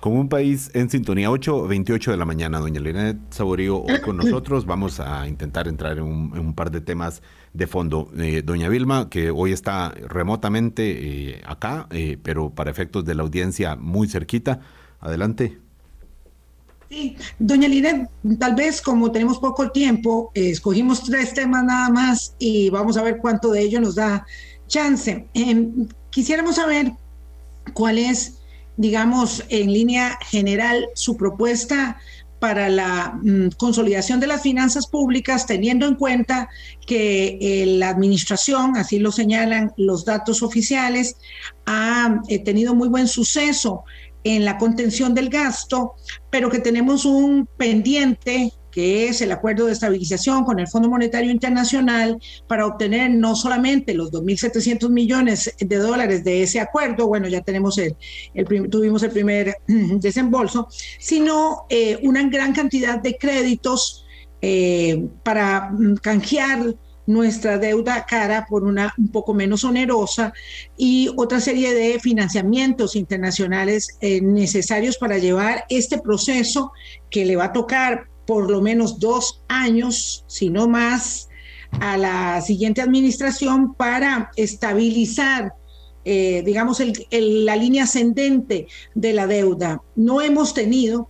[0.00, 4.64] Con un país en sintonía, 8.28 de la mañana, doña Linet Saborío, hoy con nosotros.
[4.64, 7.20] Vamos a intentar entrar en un, par de temas
[7.52, 8.08] de fondo.
[8.16, 13.24] Eh, doña Vilma, que hoy está remotamente eh, acá, eh, pero para efectos de la
[13.24, 14.60] audiencia muy cerquita.
[15.00, 15.58] Adelante.
[16.88, 18.08] Sí, doña Linet,
[18.38, 23.18] tal vez como tenemos poco tiempo, escogimos tres temas nada más y vamos a ver
[23.18, 24.24] cuánto de ello nos da
[24.68, 25.28] chance.
[25.34, 26.92] Em, quisiéramos saber
[27.74, 28.37] cuál es
[28.78, 31.98] digamos, en línea general su propuesta
[32.38, 36.48] para la mm, consolidación de las finanzas públicas, teniendo en cuenta
[36.86, 41.16] que eh, la administración, así lo señalan los datos oficiales,
[41.66, 43.82] ha eh, tenido muy buen suceso
[44.22, 45.94] en la contención del gasto,
[46.30, 51.32] pero que tenemos un pendiente que es el acuerdo de estabilización con el Fondo Monetario
[51.32, 57.40] Internacional para obtener no solamente los 2.700 millones de dólares de ese acuerdo, bueno, ya
[57.40, 57.96] tenemos el,
[58.70, 60.68] tuvimos el primer desembolso,
[61.00, 64.06] sino eh, una gran cantidad de créditos
[64.42, 70.32] eh, para mm, canjear nuestra deuda cara por una un poco menos onerosa
[70.76, 76.70] y otra serie de financiamientos internacionales eh, necesarios para llevar este proceso
[77.10, 81.30] que le va a tocar por lo menos dos años, si no más,
[81.80, 85.54] a la siguiente administración para estabilizar,
[86.04, 89.80] eh, digamos, la línea ascendente de la deuda.
[89.96, 91.08] No hemos tenido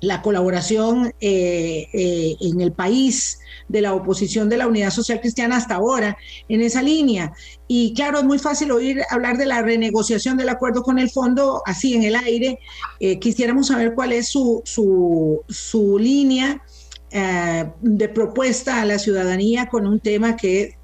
[0.00, 5.56] la colaboración eh, eh, en el país de la oposición de la Unidad Social Cristiana
[5.56, 6.16] hasta ahora
[6.48, 7.32] en esa línea.
[7.66, 11.62] Y claro, es muy fácil oír hablar de la renegociación del acuerdo con el fondo
[11.66, 12.58] así en el aire.
[13.00, 16.62] Eh, quisiéramos saber cuál es su, su, línea.
[17.80, 20.74] de propuesta a la ciudadanía con un tema que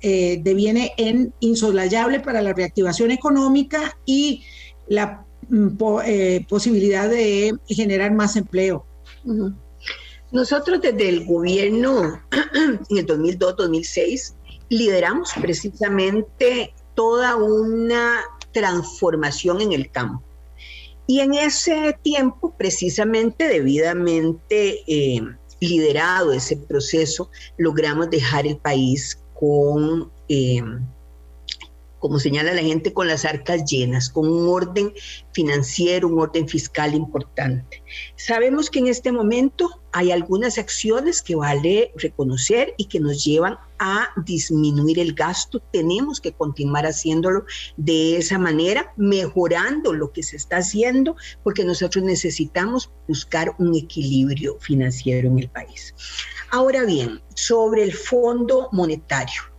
[0.43, 4.43] deviene en insolayable para la reactivación económica y
[4.89, 5.77] la mm,
[6.49, 8.87] posibilidad de generar más empleo.
[10.31, 12.23] Nosotros desde el gobierno
[12.91, 14.35] en el 2002-2006
[14.69, 18.21] lideramos precisamente toda una
[18.53, 20.23] transformación en el campo.
[21.07, 25.21] Y en ese tiempo, precisamente debidamente eh,
[25.61, 30.63] liderado ese proceso, logramos dejar el país con eh,
[32.03, 34.93] como señala la gente, con las arcas llenas, con un orden
[35.33, 37.85] financiero, un orden fiscal importante.
[38.17, 43.57] Sabemos que en este momento hay algunas acciones que vale reconocer y que nos llevan
[43.79, 45.61] a disminuir el gasto.
[45.73, 47.45] Tenemos que continuar haciéndolo
[47.77, 54.59] de esa manera, mejorando lo que se está haciendo, porque nosotros necesitamos buscar un equilibrio
[54.59, 55.95] financiero en el país.
[56.51, 59.52] Ahora bien, sobre el Fondo Monetario.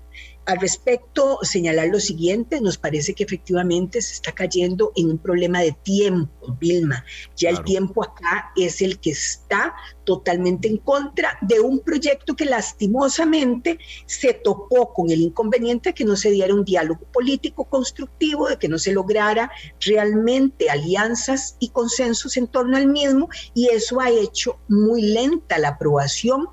[0.46, 5.62] Al respecto, señalar lo siguiente, nos parece que efectivamente se está cayendo en un problema
[5.62, 7.06] de tiempo, Vilma.
[7.38, 12.44] Ya el tiempo acá es el que está totalmente en contra de un proyecto que
[12.44, 18.50] lastimosamente se topó con el inconveniente de que no se diera un diálogo político constructivo,
[18.50, 24.02] de que no se lograra realmente alianzas y consensos en torno al mismo, y eso
[24.02, 26.50] ha hecho muy lenta la aprobación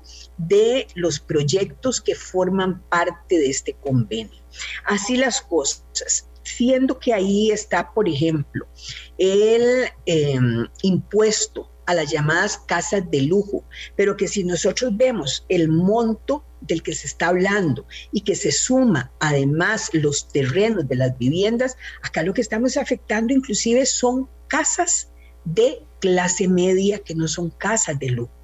[0.47, 4.41] de los proyectos que forman parte de este convenio.
[4.85, 8.67] Así las cosas, siendo que ahí está, por ejemplo,
[9.17, 15.67] el em, impuesto a las llamadas casas de lujo, pero que si nosotros vemos el
[15.67, 21.17] monto del que se está hablando y que se suma además los terrenos de las
[21.17, 25.09] viviendas, acá lo que estamos afectando inclusive son casas
[25.43, 28.40] de clase media que no son casas de lujo.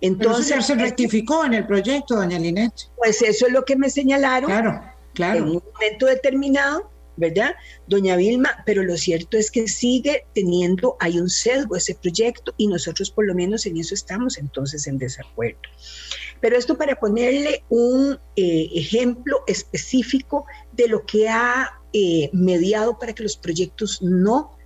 [0.00, 2.72] Entonces se rectificó en el proyecto, doña Linet.
[2.96, 4.50] Pues eso es lo que me señalaron.
[4.50, 4.82] Claro,
[5.14, 5.38] claro.
[5.38, 7.54] En un momento determinado, ¿verdad?
[7.86, 12.66] Doña Vilma, pero lo cierto es que sigue teniendo, hay un sesgo ese proyecto y
[12.66, 15.60] nosotros por lo menos en eso estamos entonces en desacuerdo.
[16.40, 23.12] Pero esto para ponerle un eh, ejemplo específico de lo que ha eh, mediado para
[23.12, 24.56] que los proyectos no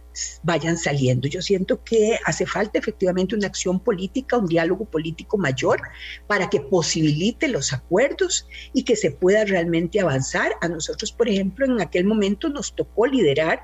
[0.43, 1.29] vayan saliendo.
[1.29, 5.81] Yo siento que hace falta efectivamente una acción política, un diálogo político mayor
[6.27, 10.53] para que posibilite los acuerdos y que se pueda realmente avanzar.
[10.61, 13.61] A nosotros, por ejemplo, en aquel momento nos tocó liderar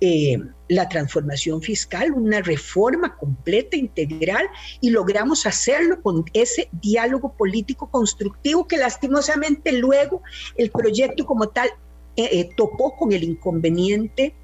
[0.00, 4.46] eh, la transformación fiscal, una reforma completa, integral,
[4.80, 10.22] y logramos hacerlo con ese diálogo político constructivo que lastimosamente luego
[10.56, 11.68] el proyecto como tal
[12.16, 14.34] eh, eh, topó con el inconveniente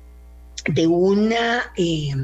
[0.65, 1.33] de un
[1.77, 2.15] eh,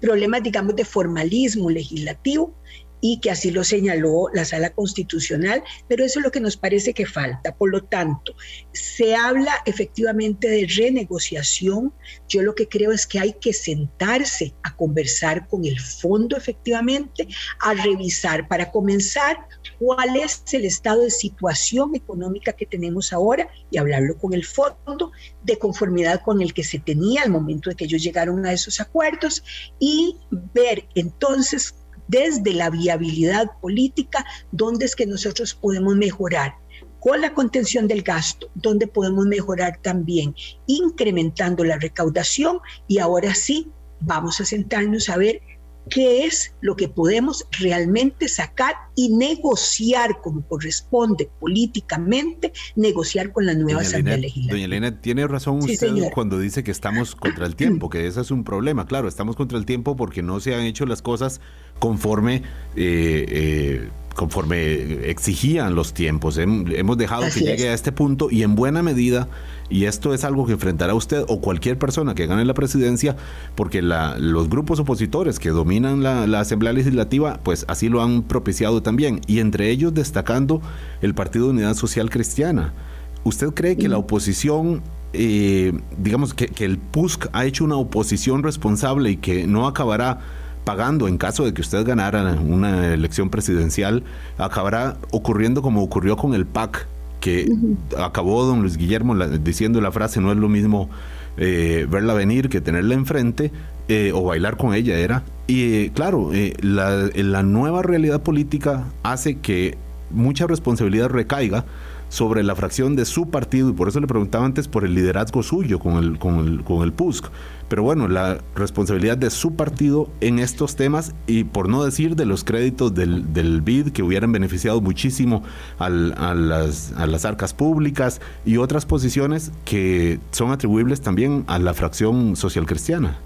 [0.00, 2.57] problema, digamos, de formalismo legislativo
[3.00, 6.94] y que así lo señaló la sala constitucional, pero eso es lo que nos parece
[6.94, 7.54] que falta.
[7.54, 8.34] Por lo tanto,
[8.72, 11.92] se habla efectivamente de renegociación.
[12.28, 17.28] Yo lo que creo es que hay que sentarse a conversar con el fondo efectivamente,
[17.60, 19.36] a revisar para comenzar
[19.78, 25.12] cuál es el estado de situación económica que tenemos ahora y hablarlo con el fondo
[25.42, 28.80] de conformidad con el que se tenía al momento de que ellos llegaron a esos
[28.80, 29.42] acuerdos
[29.78, 31.74] y ver entonces
[32.08, 36.54] desde la viabilidad política, dónde es que nosotros podemos mejorar.
[37.00, 40.34] Con la contención del gasto, dónde podemos mejorar también
[40.66, 45.40] incrementando la recaudación y ahora sí vamos a sentarnos a ver
[45.88, 53.54] qué es lo que podemos realmente sacar y negociar como corresponde políticamente, negociar con la
[53.54, 54.54] nueva Asamblea Legislativa.
[54.54, 58.30] Doña Elena, tiene razón usted cuando dice que estamos contra el tiempo, que ese es
[58.30, 58.86] un problema.
[58.86, 61.40] Claro, estamos contra el tiempo porque no se han hecho las cosas
[61.78, 62.42] conforme...
[62.76, 66.38] Eh, eh, conforme exigían los tiempos.
[66.38, 69.28] Hemos dejado que llegue a este punto y en buena medida,
[69.70, 73.16] y esto es algo que enfrentará usted o cualquier persona que gane la presidencia,
[73.54, 79.20] porque los grupos opositores que dominan la, Asamblea Legislativa, pues así lo han propiciado también,
[79.28, 80.60] y entre ellos destacando
[81.00, 82.74] el Partido de Unidad Social Cristiana.
[83.22, 88.42] ¿Usted cree que la oposición eh, digamos que, que, el PUSC ha hecho una oposición
[88.42, 90.20] responsable y que no acabará
[90.68, 94.02] pagando en caso de que usted ganara una elección presidencial,
[94.36, 96.86] acabará ocurriendo como ocurrió con el PAC,
[97.20, 97.50] que
[97.96, 100.90] acabó don Luis Guillermo diciendo la frase, no es lo mismo
[101.38, 103.50] eh, verla venir que tenerla enfrente
[103.88, 105.22] eh, o bailar con ella, era.
[105.46, 109.78] Y eh, claro, la, la nueva realidad política hace que
[110.10, 111.64] mucha responsabilidad recaiga
[112.08, 115.42] sobre la fracción de su partido y por eso le preguntaba antes por el liderazgo
[115.42, 117.30] suyo con el, con el, con el PUSC.
[117.68, 122.24] Pero bueno, la responsabilidad de su partido en estos temas y por no decir de
[122.24, 125.42] los créditos del, del BID que hubieran beneficiado muchísimo
[125.78, 131.74] a, las, a las arcas públicas y otras posiciones que son atribuibles también a la
[131.74, 133.18] fracción social cristiana.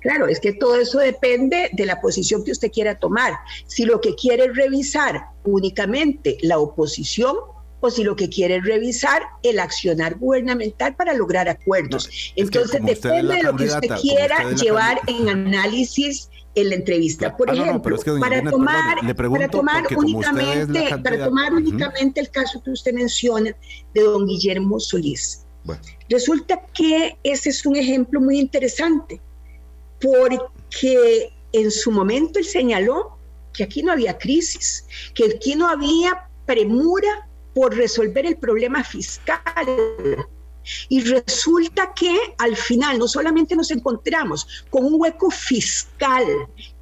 [0.00, 3.34] Claro, es que todo eso depende de la posición que usted quiera tomar.
[3.66, 7.36] Si lo que quiere es revisar únicamente la oposición,
[7.80, 12.32] o si lo que quiere es revisar el accionar gubernamental para lograr acuerdos.
[12.36, 17.36] Entonces depende de lo que usted quiera llevar en análisis en la entrevista.
[17.36, 23.54] Por ejemplo, para, tomar, para tomar únicamente, para tomar únicamente el caso que usted menciona
[23.94, 25.44] de don Guillermo Solís.
[26.08, 29.20] Resulta que ese es un ejemplo muy interesante,
[30.00, 33.16] porque en su momento él señaló
[33.52, 39.66] que aquí no había crisis, que aquí no había premura por resolver el problema fiscal.
[40.88, 46.24] Y resulta que al final no solamente nos encontramos con un hueco fiscal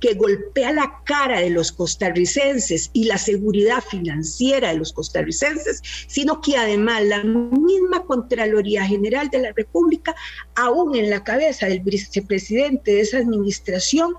[0.01, 6.41] que golpea la cara de los costarricenses y la seguridad financiera de los costarricenses, sino
[6.41, 10.15] que además la misma Contraloría General de la República,
[10.57, 14.15] aún en la cabeza del vicepresidente de esa administración,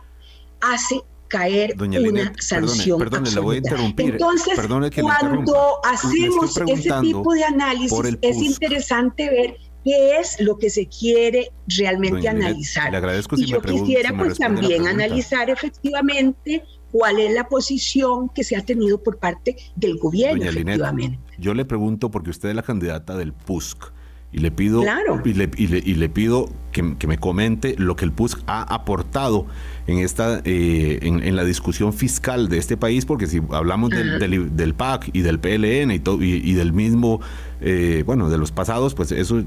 [0.62, 3.00] hace caer una sanción.
[3.00, 4.12] Perdone, le voy a interrumpir.
[4.12, 4.60] Entonces,
[5.02, 11.52] cuando hacemos ese tipo de análisis, es interesante ver qué es lo que se quiere
[11.68, 12.92] realmente analizar.
[12.92, 18.56] Le agradezco y yo quisiera pues también analizar efectivamente cuál es la posición que se
[18.56, 21.20] ha tenido por parte del gobierno, efectivamente.
[21.38, 23.92] yo le pregunto porque usted es la candidata del PUSC
[24.32, 24.84] Y le pido,
[25.26, 29.48] y, le, y, le, pido que, me comente lo que el PUSC ha aportado
[29.88, 34.74] en, esta, eh, en, la discusión fiscal de este país, porque si hablamos del, del,
[34.76, 37.22] PAC y del PLN y, todo, y, del mismo,
[37.60, 39.42] eh, bueno, de los pasados, pues eso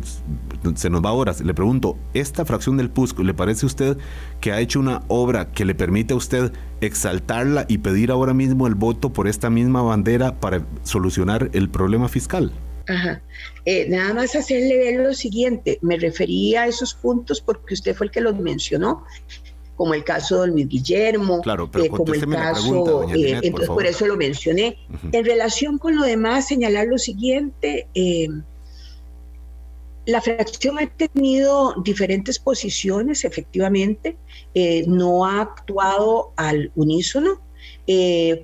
[0.74, 1.32] se nos va ahora.
[1.44, 3.98] Le pregunto, ¿esta fracción del PUSC le parece a usted
[4.40, 8.66] que ha hecho una obra que le permite a usted exaltarla y pedir ahora mismo
[8.66, 12.52] el voto por esta misma bandera para solucionar el problema fiscal?
[12.92, 13.22] Ajá.
[13.64, 18.06] Eh, nada más hacerle ver lo siguiente, me refería a esos puntos porque usted fue
[18.06, 19.04] el que los mencionó,
[19.76, 23.86] como el caso de Luis Guillermo, claro, pero eh, como el caso, eh, entonces por,
[23.86, 24.78] eso lo mencioné.
[25.12, 27.86] En relación con lo demás, señalar lo siguiente,
[30.04, 34.16] la fracción ha tenido diferentes posiciones, efectivamente,
[34.86, 37.40] no ha actuado al unísono.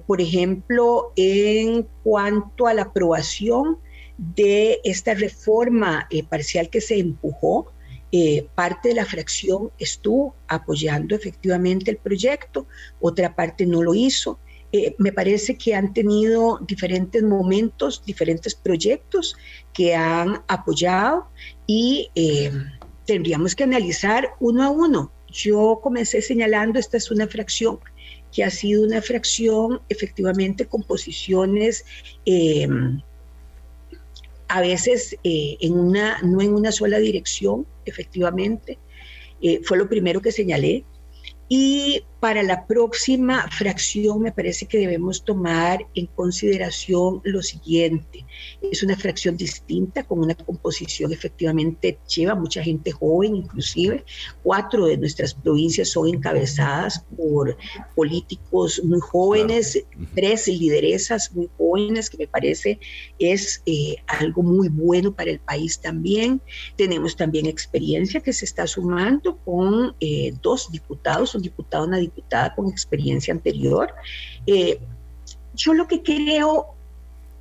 [0.06, 3.78] por ejemplo, en cuanto a la aprobación
[4.18, 7.72] de esta reforma eh, parcial que se empujó,
[8.10, 12.66] eh, parte de la fracción estuvo apoyando efectivamente el proyecto,
[13.00, 14.40] otra parte no lo hizo.
[14.72, 19.36] Eh, me parece que han tenido diferentes momentos, diferentes proyectos
[19.72, 21.28] que han apoyado
[21.66, 22.10] y
[23.06, 25.12] tendríamos que analizar uno a uno.
[25.30, 27.78] Yo comencé señalando, esta es una fracción
[28.32, 31.84] que ha sido una fracción efectivamente con posiciones
[34.48, 38.78] a veces eh, en una, no en una sola dirección, efectivamente.
[39.40, 40.84] Eh, fue lo primero que señalé.
[41.48, 48.26] Y para la próxima fracción me parece que debemos tomar en consideración lo siguiente.
[48.60, 54.04] Es una fracción distinta, con una composición efectivamente lleva mucha gente joven, inclusive.
[54.42, 57.56] Cuatro de nuestras provincias son encabezadas por
[57.94, 62.80] políticos muy jóvenes, tres lideresas muy jóvenes, que me parece
[63.20, 66.40] es eh, algo muy bueno para el país también.
[66.76, 72.07] Tenemos también experiencia que se está sumando con eh, dos diputados, un diputado, una diputada
[72.54, 73.92] con experiencia anterior.
[74.46, 74.80] Eh,
[75.54, 76.66] yo lo que creo,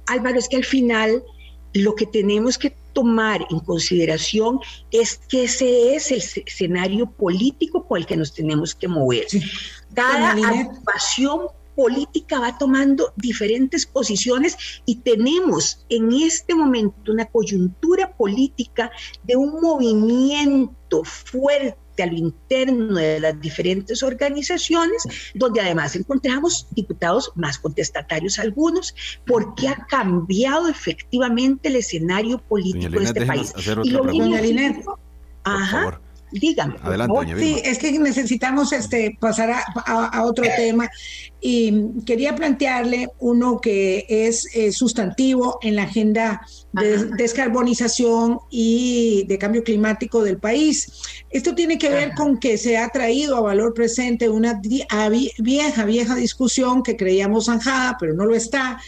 [0.08, 1.24] Álvaro, es que al final
[1.74, 4.60] lo que tenemos que tomar en consideración
[4.92, 9.28] es que ese es el escenario político por el que nos tenemos que mover.
[9.94, 11.42] Cada agrupación
[11.76, 14.58] política va tomando diferentes posiciones
[14.88, 18.90] y tenemos en este momento una coyuntura política
[19.24, 27.32] de un movimiento fuerte a lo interno de las diferentes organizaciones, donde además encontramos diputados
[27.36, 28.96] más contestatarios algunos,
[29.26, 33.54] porque ha cambiado efectivamente el escenario político de este país.
[33.84, 34.04] Y lo
[35.44, 36.02] Ajá.
[36.32, 36.76] Dígame.
[36.82, 39.52] Adelante, Sí, es que necesitamos este, pasar
[39.86, 40.90] a, otro tema.
[41.40, 46.42] Y quería plantearle uno que es eh, sustantivo en la agenda
[46.74, 50.92] de descarbonización y de cambio climático del país.
[51.30, 56.16] Esto tiene que ver con que se ha traído a valor presente una vieja, vieja
[56.16, 58.80] discusión que creíamos zanjada, pero no lo está,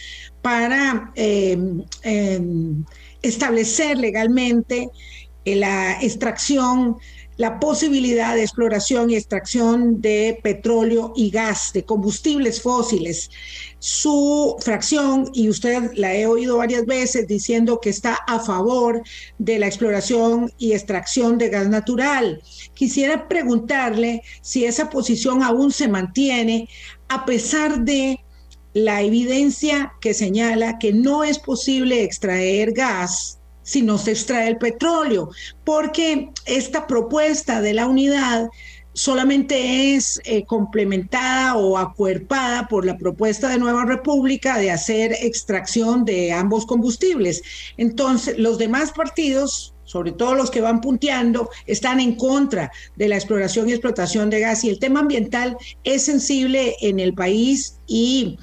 [0.42, 2.84] para em, em,
[3.22, 4.88] establecer legalmente
[5.44, 6.96] la extracción
[7.40, 13.30] la posibilidad de exploración y extracción de petróleo y gas, de combustibles fósiles.
[13.78, 19.02] Su fracción, y usted la he oído varias veces diciendo que está a favor
[19.38, 22.42] de la exploración y extracción de gas natural.
[22.74, 26.68] Quisiera preguntarle si esa posición aún se mantiene
[27.08, 28.20] a pesar de
[28.74, 34.58] la evidencia que señala que no es posible extraer gas si no se extrae el
[34.58, 35.30] petróleo,
[35.64, 38.48] porque esta propuesta de la unidad
[38.92, 46.04] solamente es eh, complementada o acuerpada por la propuesta de Nueva República de hacer extracción
[46.04, 47.42] de ambos combustibles.
[47.76, 53.16] Entonces, los demás partidos, sobre todo los que van punteando, están en contra de la
[53.16, 58.38] exploración y explotación de gas y el tema ambiental es sensible en el país y,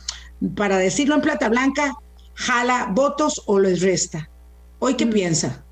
[0.56, 1.94] para decirlo en plata blanca,
[2.36, 4.30] jala votos o les resta.
[4.80, 5.12] ¿Hoy qué mm.
[5.12, 5.64] piensa?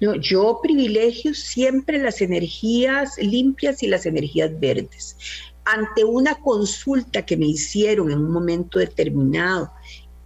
[0.00, 5.16] No, yo privilegio siempre las energías limpias y las energías verdes.
[5.64, 9.70] Ante una consulta que me hicieron en un momento determinado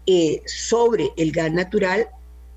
[0.06, 2.08] eh, sobre el gas natural,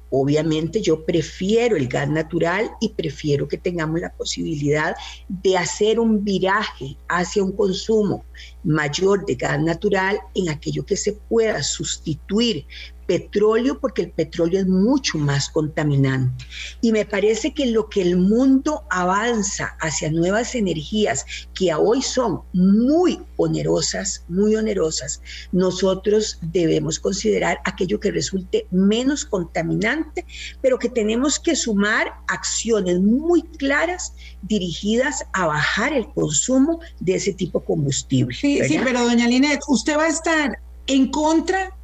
[0.09, 4.95] obviamente yo prefiero el gas natural y prefiero que tengamos la posibilidad
[5.27, 8.23] de hacer un viraje hacia un consumo
[8.63, 12.65] mayor de gas natural en aquello que se pueda sustituir
[13.07, 16.45] petróleo porque el petróleo es mucho más contaminante.
[16.81, 22.41] Y me parece que lo que el mundo avanza hacia nuevas energías que hoy son
[22.53, 30.25] muy onerosas, muy onerosas, nosotros debemos considerar aquello que resulte menos contaminante,
[30.61, 37.33] pero que tenemos que sumar acciones muy claras dirigidas a bajar el consumo de ese
[37.33, 38.35] tipo de combustible.
[38.35, 41.77] Sí, sí, pero doña Linet, usted va a estar en contra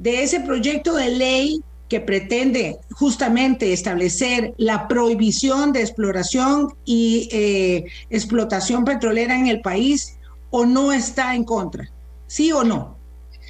[0.00, 7.84] de ese proyecto de ley que pretende justamente establecer la prohibición de exploración y eh,
[8.08, 10.16] explotación petrolera en el país
[10.50, 11.90] o no está en contra?
[12.28, 12.96] ¿Sí o no?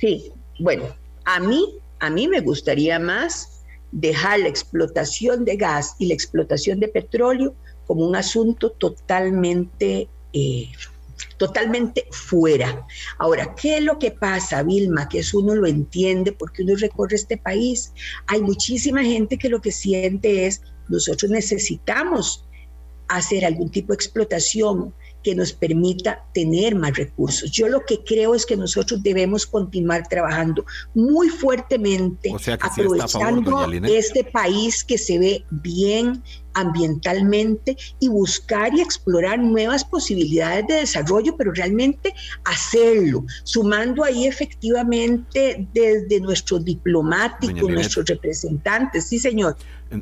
[0.01, 0.85] Sí, bueno,
[1.25, 6.81] a mí, a mí me gustaría más dejar la explotación de gas y la explotación
[6.81, 7.55] de petróleo
[7.87, 10.69] como un asunto totalmente eh,
[11.41, 12.87] totalmente fuera.
[13.19, 15.09] Ahora, ¿qué es lo que pasa, Vilma?
[15.09, 17.95] Que eso uno lo entiende porque uno recorre este país.
[18.27, 20.61] Hay muchísima gente que lo que siente es,
[20.91, 22.45] nosotros necesitamos
[23.09, 27.51] hacer algún tipo de explotación que nos permita tener más recursos.
[27.51, 32.31] Yo lo que creo es que nosotros debemos continuar trabajando muy fuertemente,
[32.61, 36.23] aprovechando este país que se ve bien,
[36.55, 45.69] ambientalmente y buscar y explorar nuevas posibilidades de desarrollo, pero realmente hacerlo, sumando ahí efectivamente
[45.73, 49.57] desde nuestros diplomáticos, nuestros representantes, sí señor.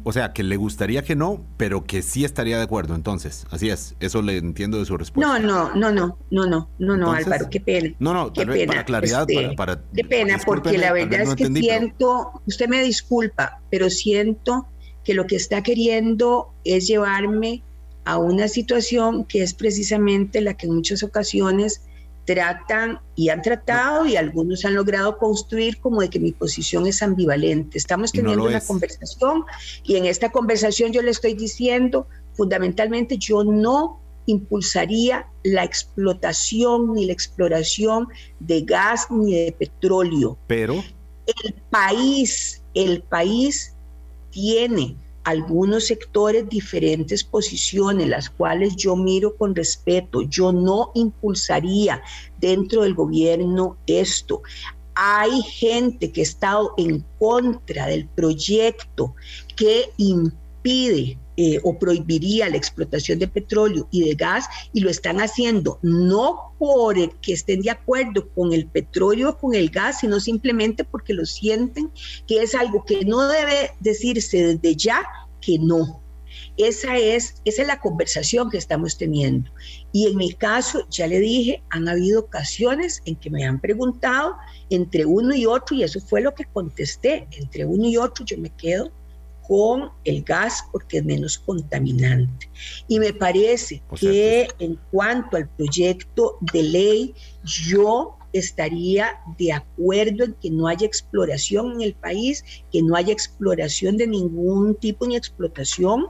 [0.04, 3.70] O sea, que le gustaría que no, pero que sí estaría de acuerdo, entonces, así
[3.70, 5.38] es, eso le entiendo de su respuesta.
[5.38, 7.94] No, no, no, no, no, no, no, no, Álvaro, qué pena.
[7.98, 11.46] No, no, qué pena, para claridad, este, para, Qué pena, porque la verdad es que
[11.46, 14.66] siento, usted me disculpa, pero siento
[15.08, 17.62] que lo que está queriendo es llevarme
[18.04, 21.80] a una situación que es precisamente la que en muchas ocasiones
[22.26, 27.02] tratan y han tratado y algunos han logrado construir como de que mi posición es
[27.02, 27.78] ambivalente.
[27.78, 29.44] Estamos teniendo una conversación
[29.82, 37.06] y en esta conversación yo le estoy diciendo fundamentalmente yo no impulsaría la explotación ni
[37.06, 38.08] la exploración
[38.40, 40.36] de gas ni de petróleo.
[40.48, 40.84] Pero
[41.24, 43.74] el país, el país
[44.30, 50.22] tiene algunos sectores diferentes posiciones, las cuales yo miro con respeto.
[50.22, 52.02] Yo no impulsaría
[52.40, 54.42] dentro del gobierno esto.
[54.94, 59.14] Hay gente que ha estado en contra del proyecto
[59.54, 65.20] que impide eh, o prohibiría la explotación de petróleo y de gas y lo están
[65.20, 70.82] haciendo no porque estén de acuerdo con el petróleo o con el gas, sino simplemente
[70.82, 71.92] porque lo sienten
[72.26, 75.06] que es algo que no debe decirse desde ya
[75.40, 76.02] que no.
[76.56, 79.48] Esa es, esa es la conversación que estamos teniendo.
[79.92, 84.34] Y en mi caso, ya le dije, han habido ocasiones en que me han preguntado
[84.70, 88.36] entre uno y otro, y eso fue lo que contesté, entre uno y otro yo
[88.38, 88.90] me quedo
[89.48, 92.50] con el gas porque es menos contaminante.
[92.86, 100.34] Y me parece que en cuanto al proyecto de ley, yo estaría de acuerdo en
[100.34, 105.16] que no haya exploración en el país, que no haya exploración de ningún tipo ni
[105.16, 106.08] explotación,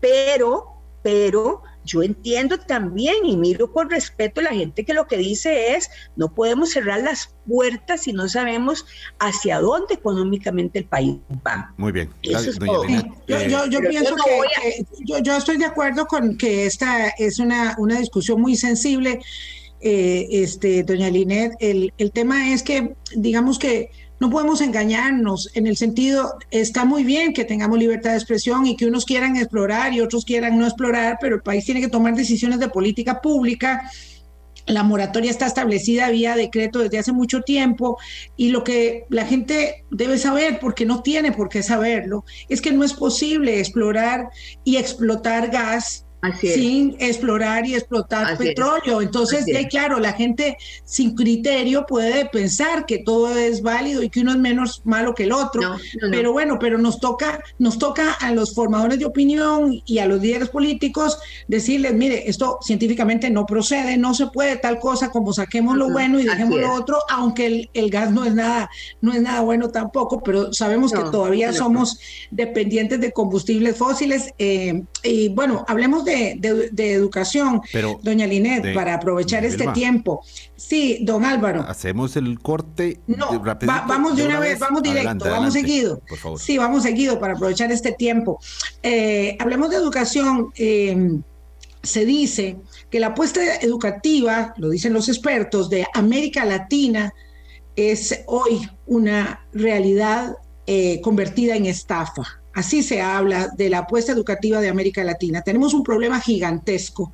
[0.00, 0.66] pero,
[1.02, 5.74] pero yo entiendo también y miro con respeto a la gente que lo que dice
[5.74, 8.86] es, no podemos cerrar las puertas si no sabemos
[9.18, 11.16] hacia dónde económicamente el país
[11.46, 11.72] va.
[11.76, 12.10] Muy bien.
[12.22, 14.84] yo, pienso que,
[15.22, 19.20] yo, estoy de acuerdo con que esta es una, una discusión muy sensible.
[19.86, 23.90] Eh, este, doña Linet, el, el tema es que, digamos que
[24.24, 28.74] no podemos engañarnos en el sentido, está muy bien que tengamos libertad de expresión y
[28.74, 32.14] que unos quieran explorar y otros quieran no explorar, pero el país tiene que tomar
[32.14, 33.82] decisiones de política pública.
[34.64, 37.98] La moratoria está establecida vía decreto desde hace mucho tiempo
[38.34, 42.72] y lo que la gente debe saber, porque no tiene por qué saberlo, es que
[42.72, 44.30] no es posible explorar
[44.64, 49.00] y explotar gas sin explorar y explotar petróleo.
[49.00, 54.32] Entonces, claro, la gente sin criterio puede pensar que todo es válido y que uno
[54.32, 55.76] es menos malo que el otro.
[56.10, 60.20] pero bueno, pero nos toca, nos toca a los formadores de opinión y a los
[60.20, 61.18] líderes políticos
[61.48, 66.20] decirles, mire, esto científicamente no procede, no se puede tal cosa como saquemos lo bueno
[66.20, 68.70] y dejemos lo otro, aunque el, gas no es nada,
[69.00, 71.98] no es nada bueno tampoco, pero sabemos que todavía somos
[72.30, 74.32] dependientes de combustibles fósiles.
[74.38, 77.60] Eh, y bueno, hablemos de de, educación,
[78.02, 80.24] doña Linet, para aprovechar este tiempo.
[80.56, 81.62] Sí, don Álvaro.
[81.68, 83.00] Hacemos el corte.
[83.06, 86.00] No, vamos de, una, vez, vamos directo, vamos seguido.
[86.38, 88.40] Sí, vamos seguido para aprovechar este tiempo.
[88.82, 90.52] Eh, hablemos de educación.
[90.56, 91.20] Eh,
[91.82, 92.56] se dice
[92.90, 97.12] que la apuesta educativa, lo dicen los expertos, de América Latina
[97.76, 100.36] es hoy una realidad
[100.66, 102.40] eh, convertida en estafa.
[102.54, 105.42] Así se habla de la apuesta educativa de América Latina.
[105.42, 107.12] Tenemos un problema gigantesco.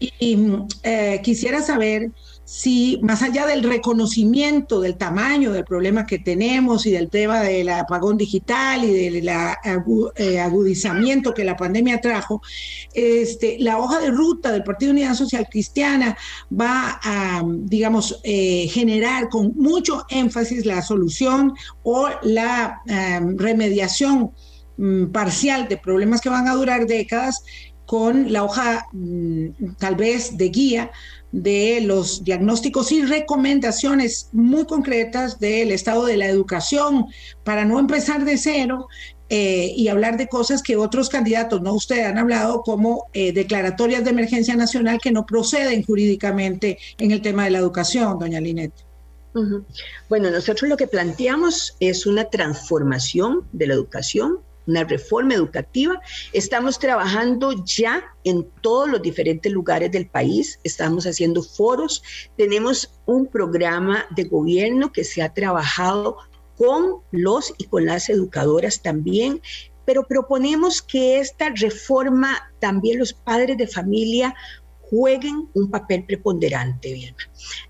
[0.00, 0.38] Y,
[0.82, 2.10] eh, quisiera saber
[2.44, 7.70] si más allá del reconocimiento del tamaño del problema que tenemos y del tema del
[7.70, 12.42] apagón digital y del eh, agudizamiento que la pandemia trajo,
[12.92, 16.18] este, la hoja de ruta del Partido Unidad Social Cristiana
[16.52, 22.82] va a, digamos, eh, generar con mucho énfasis la solución o la
[23.36, 24.32] remediación
[24.76, 27.42] mm, parcial de problemas que van a durar décadas
[27.86, 30.90] con la hoja mm, tal vez de guía
[31.32, 37.06] de los diagnósticos y recomendaciones muy concretas del estado de la educación
[37.42, 38.86] para no empezar de cero
[39.30, 44.04] eh, y hablar de cosas que otros candidatos, no ustedes han hablado, como eh, declaratorias
[44.04, 48.72] de emergencia nacional que no proceden jurídicamente en el tema de la educación, doña Linet.
[50.08, 56.00] Bueno, nosotros lo que planteamos es una transformación de la educación una reforma educativa.
[56.32, 62.02] Estamos trabajando ya en todos los diferentes lugares del país, estamos haciendo foros,
[62.36, 66.16] tenemos un programa de gobierno que se ha trabajado
[66.56, 69.40] con los y con las educadoras también,
[69.84, 74.34] pero proponemos que esta reforma también los padres de familia
[74.94, 77.16] jueguen un papel preponderante, bien.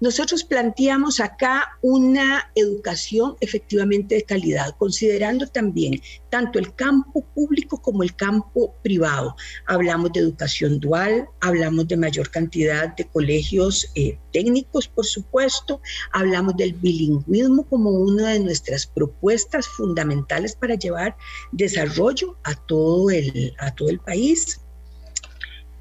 [0.00, 8.02] Nosotros planteamos acá una educación efectivamente de calidad, considerando también tanto el campo público como
[8.02, 9.36] el campo privado.
[9.66, 15.80] Hablamos de educación dual, hablamos de mayor cantidad de colegios eh, técnicos, por supuesto,
[16.12, 21.16] hablamos del bilingüismo como una de nuestras propuestas fundamentales para llevar
[21.52, 24.60] desarrollo a todo el, a todo el país.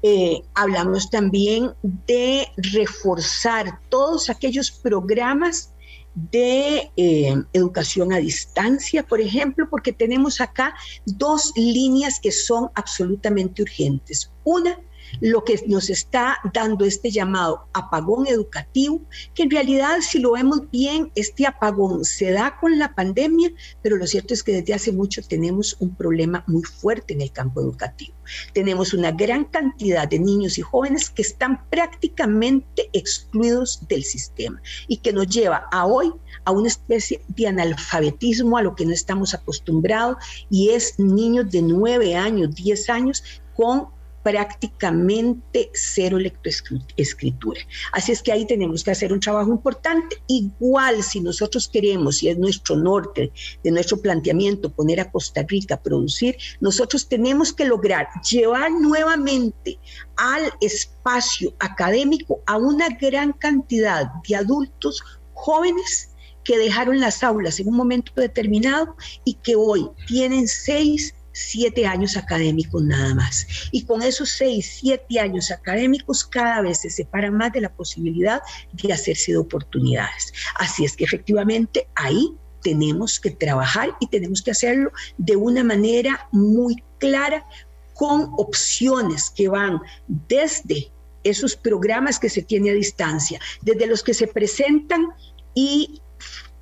[0.06, 5.72] Eh, hablamos también de reforzar todos aquellos programas
[6.14, 10.74] de eh, educación a distancia, por ejemplo, porque tenemos acá
[11.06, 14.30] dos líneas que son absolutamente urgentes.
[14.44, 14.78] Una
[15.20, 19.02] lo que nos está dando este llamado apagón educativo,
[19.34, 23.52] que en realidad si lo vemos bien, este apagón se da con la pandemia,
[23.82, 27.32] pero lo cierto es que desde hace mucho tenemos un problema muy fuerte en el
[27.32, 28.14] campo educativo.
[28.52, 34.98] Tenemos una gran cantidad de niños y jóvenes que están prácticamente excluidos del sistema y
[34.98, 36.12] que nos lleva a hoy
[36.44, 40.16] a una especie de analfabetismo a lo que no estamos acostumbrados
[40.50, 43.22] y es niños de 9 años, 10 años
[43.54, 43.88] con
[44.24, 47.60] prácticamente cero lectoescritura.
[47.92, 50.16] Así es que ahí tenemos que hacer un trabajo importante.
[50.26, 53.30] Igual si nosotros queremos, y es nuestro norte
[53.62, 59.78] de nuestro planteamiento, poner a Costa Rica a producir, nosotros tenemos que lograr llevar nuevamente
[60.16, 65.02] al espacio académico a una gran cantidad de adultos
[65.34, 66.10] jóvenes
[66.44, 72.16] que dejaron las aulas en un momento determinado y que hoy tienen seis, siete años
[72.16, 73.46] académicos nada más.
[73.72, 78.40] Y con esos seis, siete años académicos cada vez se separa más de la posibilidad
[78.72, 80.32] de hacerse de oportunidades.
[80.54, 86.28] Así es que efectivamente ahí tenemos que trabajar y tenemos que hacerlo de una manera
[86.32, 87.46] muy clara,
[87.92, 90.90] con opciones que van desde
[91.22, 95.06] esos programas que se tiene a distancia, desde los que se presentan
[95.54, 96.00] y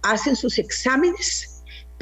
[0.03, 1.52] hacen sus exámenes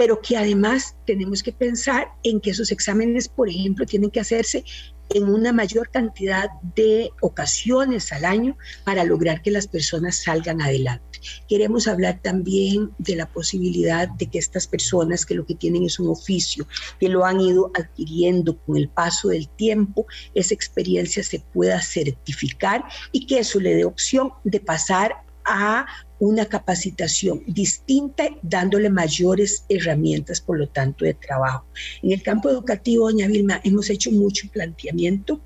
[0.01, 4.65] pero que además tenemos que pensar en que esos exámenes, por ejemplo, tienen que hacerse
[5.11, 11.21] en una mayor cantidad de ocasiones al año para lograr que las personas salgan adelante.
[11.51, 16.01] Queremos hablar también de la posibilidad de que estas personas que lo que tienen es
[16.01, 16.67] un oficio,
[16.99, 22.85] que lo han ido adquiriendo con el paso del tiempo, esa experiencia se pueda certificar
[23.13, 25.13] y que eso le dé opción de pasar
[25.45, 25.85] a
[26.21, 31.65] una capacitación distinta, dándole mayores herramientas, por lo tanto, de trabajo.
[32.03, 35.41] En el campo educativo, doña Vilma, hemos hecho mucho planteamiento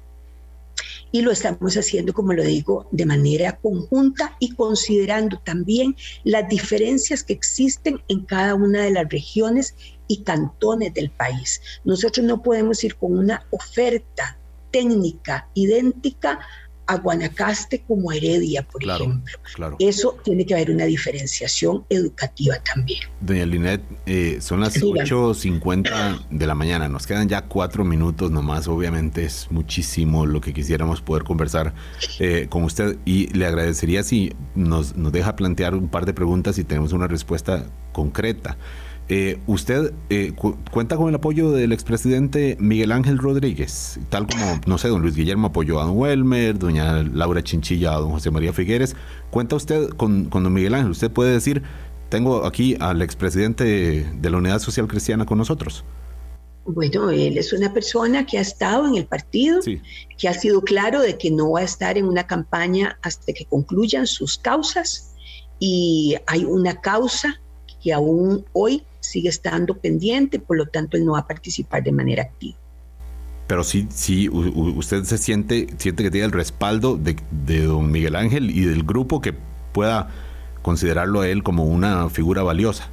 [1.12, 5.94] y lo estamos haciendo, como lo digo, de manera conjunta y considerando también
[6.24, 9.76] las diferencias que existen en cada una de las regiones
[10.08, 11.62] y cantones del país.
[11.84, 14.38] Nosotros no podemos ir con una oferta
[14.72, 16.40] técnica idéntica
[16.86, 19.38] a Guanacaste como Heredia, por ejemplo.
[19.78, 23.00] Eso tiene que haber una diferenciación educativa también.
[23.20, 28.68] Doña Linet, eh, son las 8.50 de la mañana, nos quedan ya cuatro minutos nomás,
[28.68, 31.74] obviamente es muchísimo lo que quisiéramos poder conversar
[32.18, 36.58] eh, con usted y le agradecería si nos, nos deja plantear un par de preguntas
[36.58, 38.56] y tenemos una respuesta concreta.
[39.08, 40.32] Eh, ¿Usted eh,
[40.70, 43.98] cuenta con el apoyo del expresidente Miguel Ángel Rodríguez?
[44.08, 47.98] Tal como, no sé, don Luis Guillermo apoyó a don Welmer, doña Laura Chinchilla a
[47.98, 48.96] don José María Figueres.
[49.30, 50.90] ¿Cuenta usted con, con don Miguel Ángel?
[50.90, 51.62] ¿Usted puede decir,
[52.08, 55.84] tengo aquí al expresidente de la Unidad Social Cristiana con nosotros?
[56.64, 59.60] Bueno, él es una persona que ha estado en el partido,
[60.16, 63.44] que ha sido claro de que no va a estar en una campaña hasta que
[63.44, 65.12] concluyan sus causas
[65.58, 67.38] y hay una causa
[67.84, 71.92] que aún hoy sigue estando pendiente, por lo tanto él no va a participar de
[71.92, 72.56] manera activa.
[73.46, 77.14] Pero sí, sí, usted se siente, siente que tiene el respaldo de,
[77.44, 79.34] de don Miguel Ángel y del grupo que
[79.74, 80.08] pueda
[80.62, 82.88] considerarlo a él como una figura valiosa.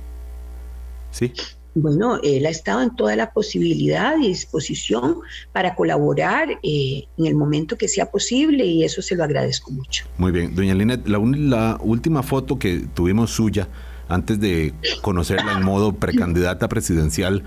[1.11, 1.31] ¿Sí?
[1.73, 5.19] Bueno, él ha estado en toda la posibilidad y disposición
[5.53, 10.03] para colaborar eh, en el momento que sea posible y eso se lo agradezco mucho.
[10.17, 13.69] Muy bien, doña Linet, la, la última foto que tuvimos suya
[14.12, 17.43] antes de conocerla en modo precandidata presidencial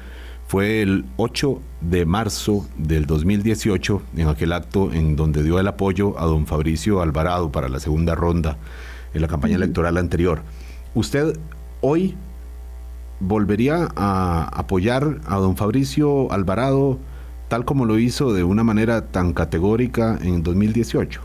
[0.47, 6.19] fue el 8 de marzo del 2018, en aquel acto en donde dio el apoyo
[6.19, 8.57] a don Fabricio Alvarado para la segunda ronda
[9.13, 10.43] en la campaña electoral anterior.
[10.95, 11.39] ¿Usted
[11.81, 12.15] hoy
[13.21, 16.99] volvería a apoyar a don Fabricio Alvarado
[17.49, 21.21] tal como lo hizo de una manera tan categórica en 2018?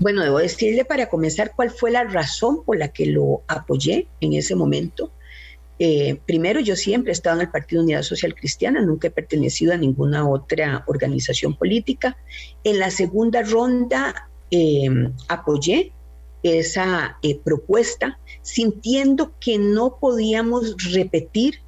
[0.00, 4.32] Bueno, debo decirle para comenzar cuál fue la razón por la que lo apoyé en
[4.32, 5.12] ese momento.
[5.78, 9.74] Eh, primero, yo siempre he estado en el Partido Unidad Social Cristiana, nunca he pertenecido
[9.74, 12.16] a ninguna otra organización política.
[12.64, 14.88] En la segunda ronda eh,
[15.28, 15.92] apoyé
[16.42, 21.60] esa eh, propuesta, sintiendo que no podíamos repetir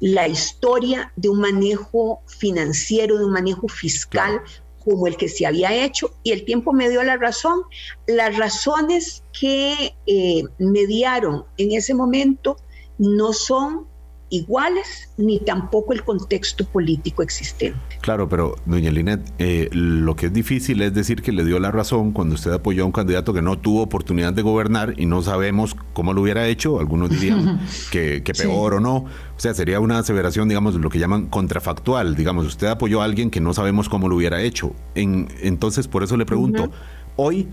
[0.00, 4.40] la historia de un manejo financiero, de un manejo fiscal
[4.84, 7.62] como el que se había hecho, y el tiempo me dio la razón.
[8.06, 12.56] Las razones que eh, me dieron en ese momento
[12.98, 13.86] no son
[14.30, 17.87] iguales ni tampoco el contexto político existente.
[18.08, 21.70] Claro, pero doña Linet, eh, lo que es difícil es decir que le dio la
[21.70, 25.20] razón cuando usted apoyó a un candidato que no tuvo oportunidad de gobernar y no
[25.20, 29.98] sabemos cómo lo hubiera hecho, algunos dirían que, peor o no, o sea, sería una
[29.98, 34.08] aseveración, digamos, lo que llaman contrafactual, digamos, usted apoyó a alguien que no sabemos cómo
[34.08, 34.72] lo hubiera hecho.
[34.94, 36.70] En, entonces, por eso le pregunto,
[37.16, 37.46] hoy,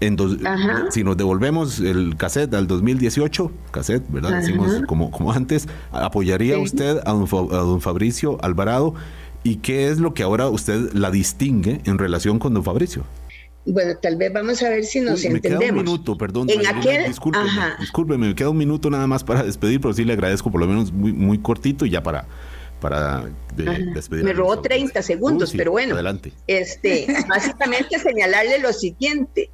[0.00, 0.16] en
[0.90, 4.40] si nos devolvemos el cassette al 2018, cassette, ¿verdad?
[4.40, 8.94] Decimos como, como antes, ¿apoyaría usted a don, Fabricio Alvarado?
[9.42, 13.04] ¿Y qué es lo que ahora usted la distingue en relación con don Fabricio?
[13.66, 15.42] Bueno, tal vez vamos a ver si nos entendemos.
[15.42, 16.48] Me queda un minuto, perdón.
[16.50, 20.50] En aquel, discúlpeme, me queda un minuto nada más para despedir, pero sí le agradezco
[20.50, 22.26] por lo menos muy, muy cortito y ya para
[22.80, 24.24] para despedir.
[24.24, 25.94] Me robó 30 segundos, pero bueno.
[25.94, 26.32] Adelante.
[26.46, 29.50] Este, básicamente señalarle lo siguiente.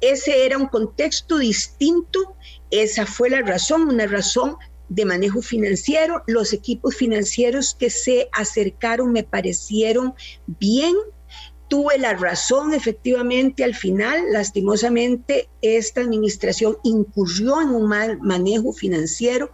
[0.00, 2.34] Ese era un contexto distinto,
[2.72, 4.56] esa fue la razón, una razón
[4.88, 6.22] de manejo financiero.
[6.26, 10.14] Los equipos financieros que se acercaron me parecieron
[10.46, 10.94] bien.
[11.68, 19.50] Tuve la razón, efectivamente, al final, lastimosamente, esta administración incurrió en un mal manejo financiero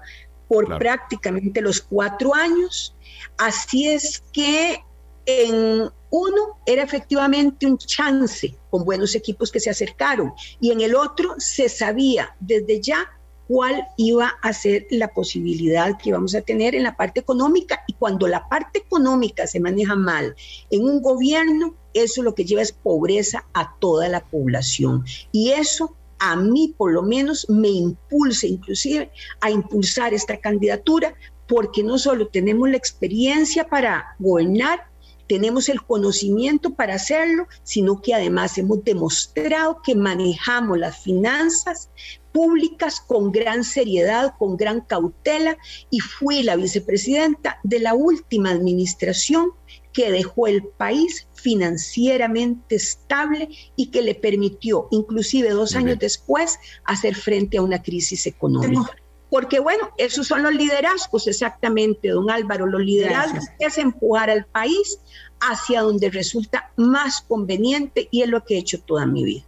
[0.48, 2.96] por prácticamente los cuatro años.
[3.36, 4.82] Así es que
[5.26, 10.94] en uno era efectivamente un chance con buenos equipos que se acercaron y en el
[10.94, 13.17] otro se sabía desde ya
[13.48, 17.82] cuál iba a ser la posibilidad que íbamos a tener en la parte económica.
[17.88, 20.36] Y cuando la parte económica se maneja mal
[20.70, 25.04] en un gobierno, eso lo que lleva es pobreza a toda la población.
[25.32, 31.14] Y eso a mí por lo menos me impulsa inclusive a impulsar esta candidatura
[31.46, 34.88] porque no solo tenemos la experiencia para gobernar,
[35.28, 41.90] tenemos el conocimiento para hacerlo, sino que además hemos demostrado que manejamos las finanzas
[42.32, 45.56] públicas con gran seriedad, con gran cautela,
[45.90, 49.52] y fui la vicepresidenta de la última administración
[49.92, 57.14] que dejó el país financieramente estable y que le permitió, inclusive dos años después, hacer
[57.16, 58.96] frente a una crisis económica.
[59.30, 64.46] Porque bueno, esos son los liderazgos exactamente, don Álvaro, los liderazgos que es empujar al
[64.46, 65.00] país
[65.40, 69.47] hacia donde resulta más conveniente y es lo que he hecho toda mi vida.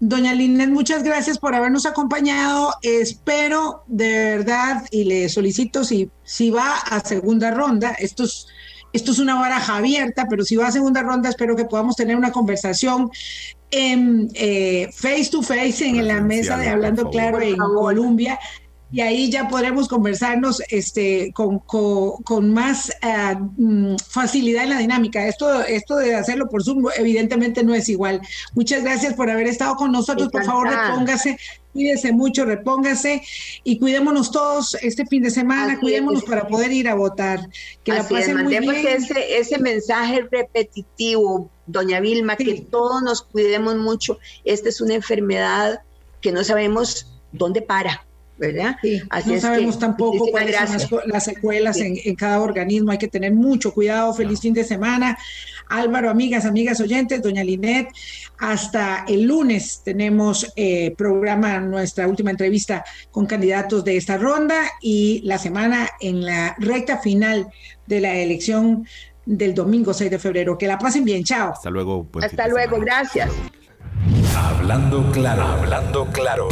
[0.00, 2.74] Doña Linet, muchas gracias por habernos acompañado.
[2.82, 8.46] Espero de verdad y le solicito si, si va a segunda ronda, esto es,
[8.92, 12.16] esto es una baraja abierta, pero si va a segunda ronda, espero que podamos tener
[12.16, 13.10] una conversación
[13.70, 18.38] en, eh, face to face en la mesa de Hablando Claro en Colombia
[18.94, 22.92] y ahí ya podremos conversarnos este, con, con, más
[23.56, 25.26] mm, facilidad en la dinámica.
[25.26, 28.20] Esto, esto de hacerlo por Zoom evidentemente no es igual.
[28.54, 30.28] Muchas gracias por haber estado con nosotros.
[30.28, 31.36] Por favor, repóngase,
[31.72, 33.20] cuídese mucho, repóngase
[33.64, 37.40] y cuidémonos todos este fin de semana, cuidémonos para poder ir a votar.
[37.82, 38.86] Que la pasen muy bien.
[38.86, 44.20] Ese, ese mensaje repetitivo, doña Vilma, que todos nos cuidemos mucho.
[44.44, 45.80] Esta es una enfermedad
[46.20, 48.06] que no sabemos dónde para.
[48.38, 48.76] ¿Verdad?
[49.26, 54.12] no sabemos tampoco cuáles son las, secuelas en, cada organismo, hay que tener mucho cuidado.
[54.14, 55.18] Feliz fin de semana.
[55.68, 57.88] Álvaro, amigas, amigas oyentes, doña Linet,
[58.38, 65.22] hasta el lunes tenemos eh, programa, nuestra última entrevista con candidatos de esta ronda y
[65.24, 67.48] la semana en la recta final
[67.86, 68.86] de la elección
[69.24, 70.58] del domingo 6 de febrero.
[70.58, 71.52] Que la pasen bien, chao.
[71.52, 72.06] Hasta luego.
[72.20, 73.30] Hasta luego, gracias.
[74.36, 76.48] Hablando claro, hablando claro.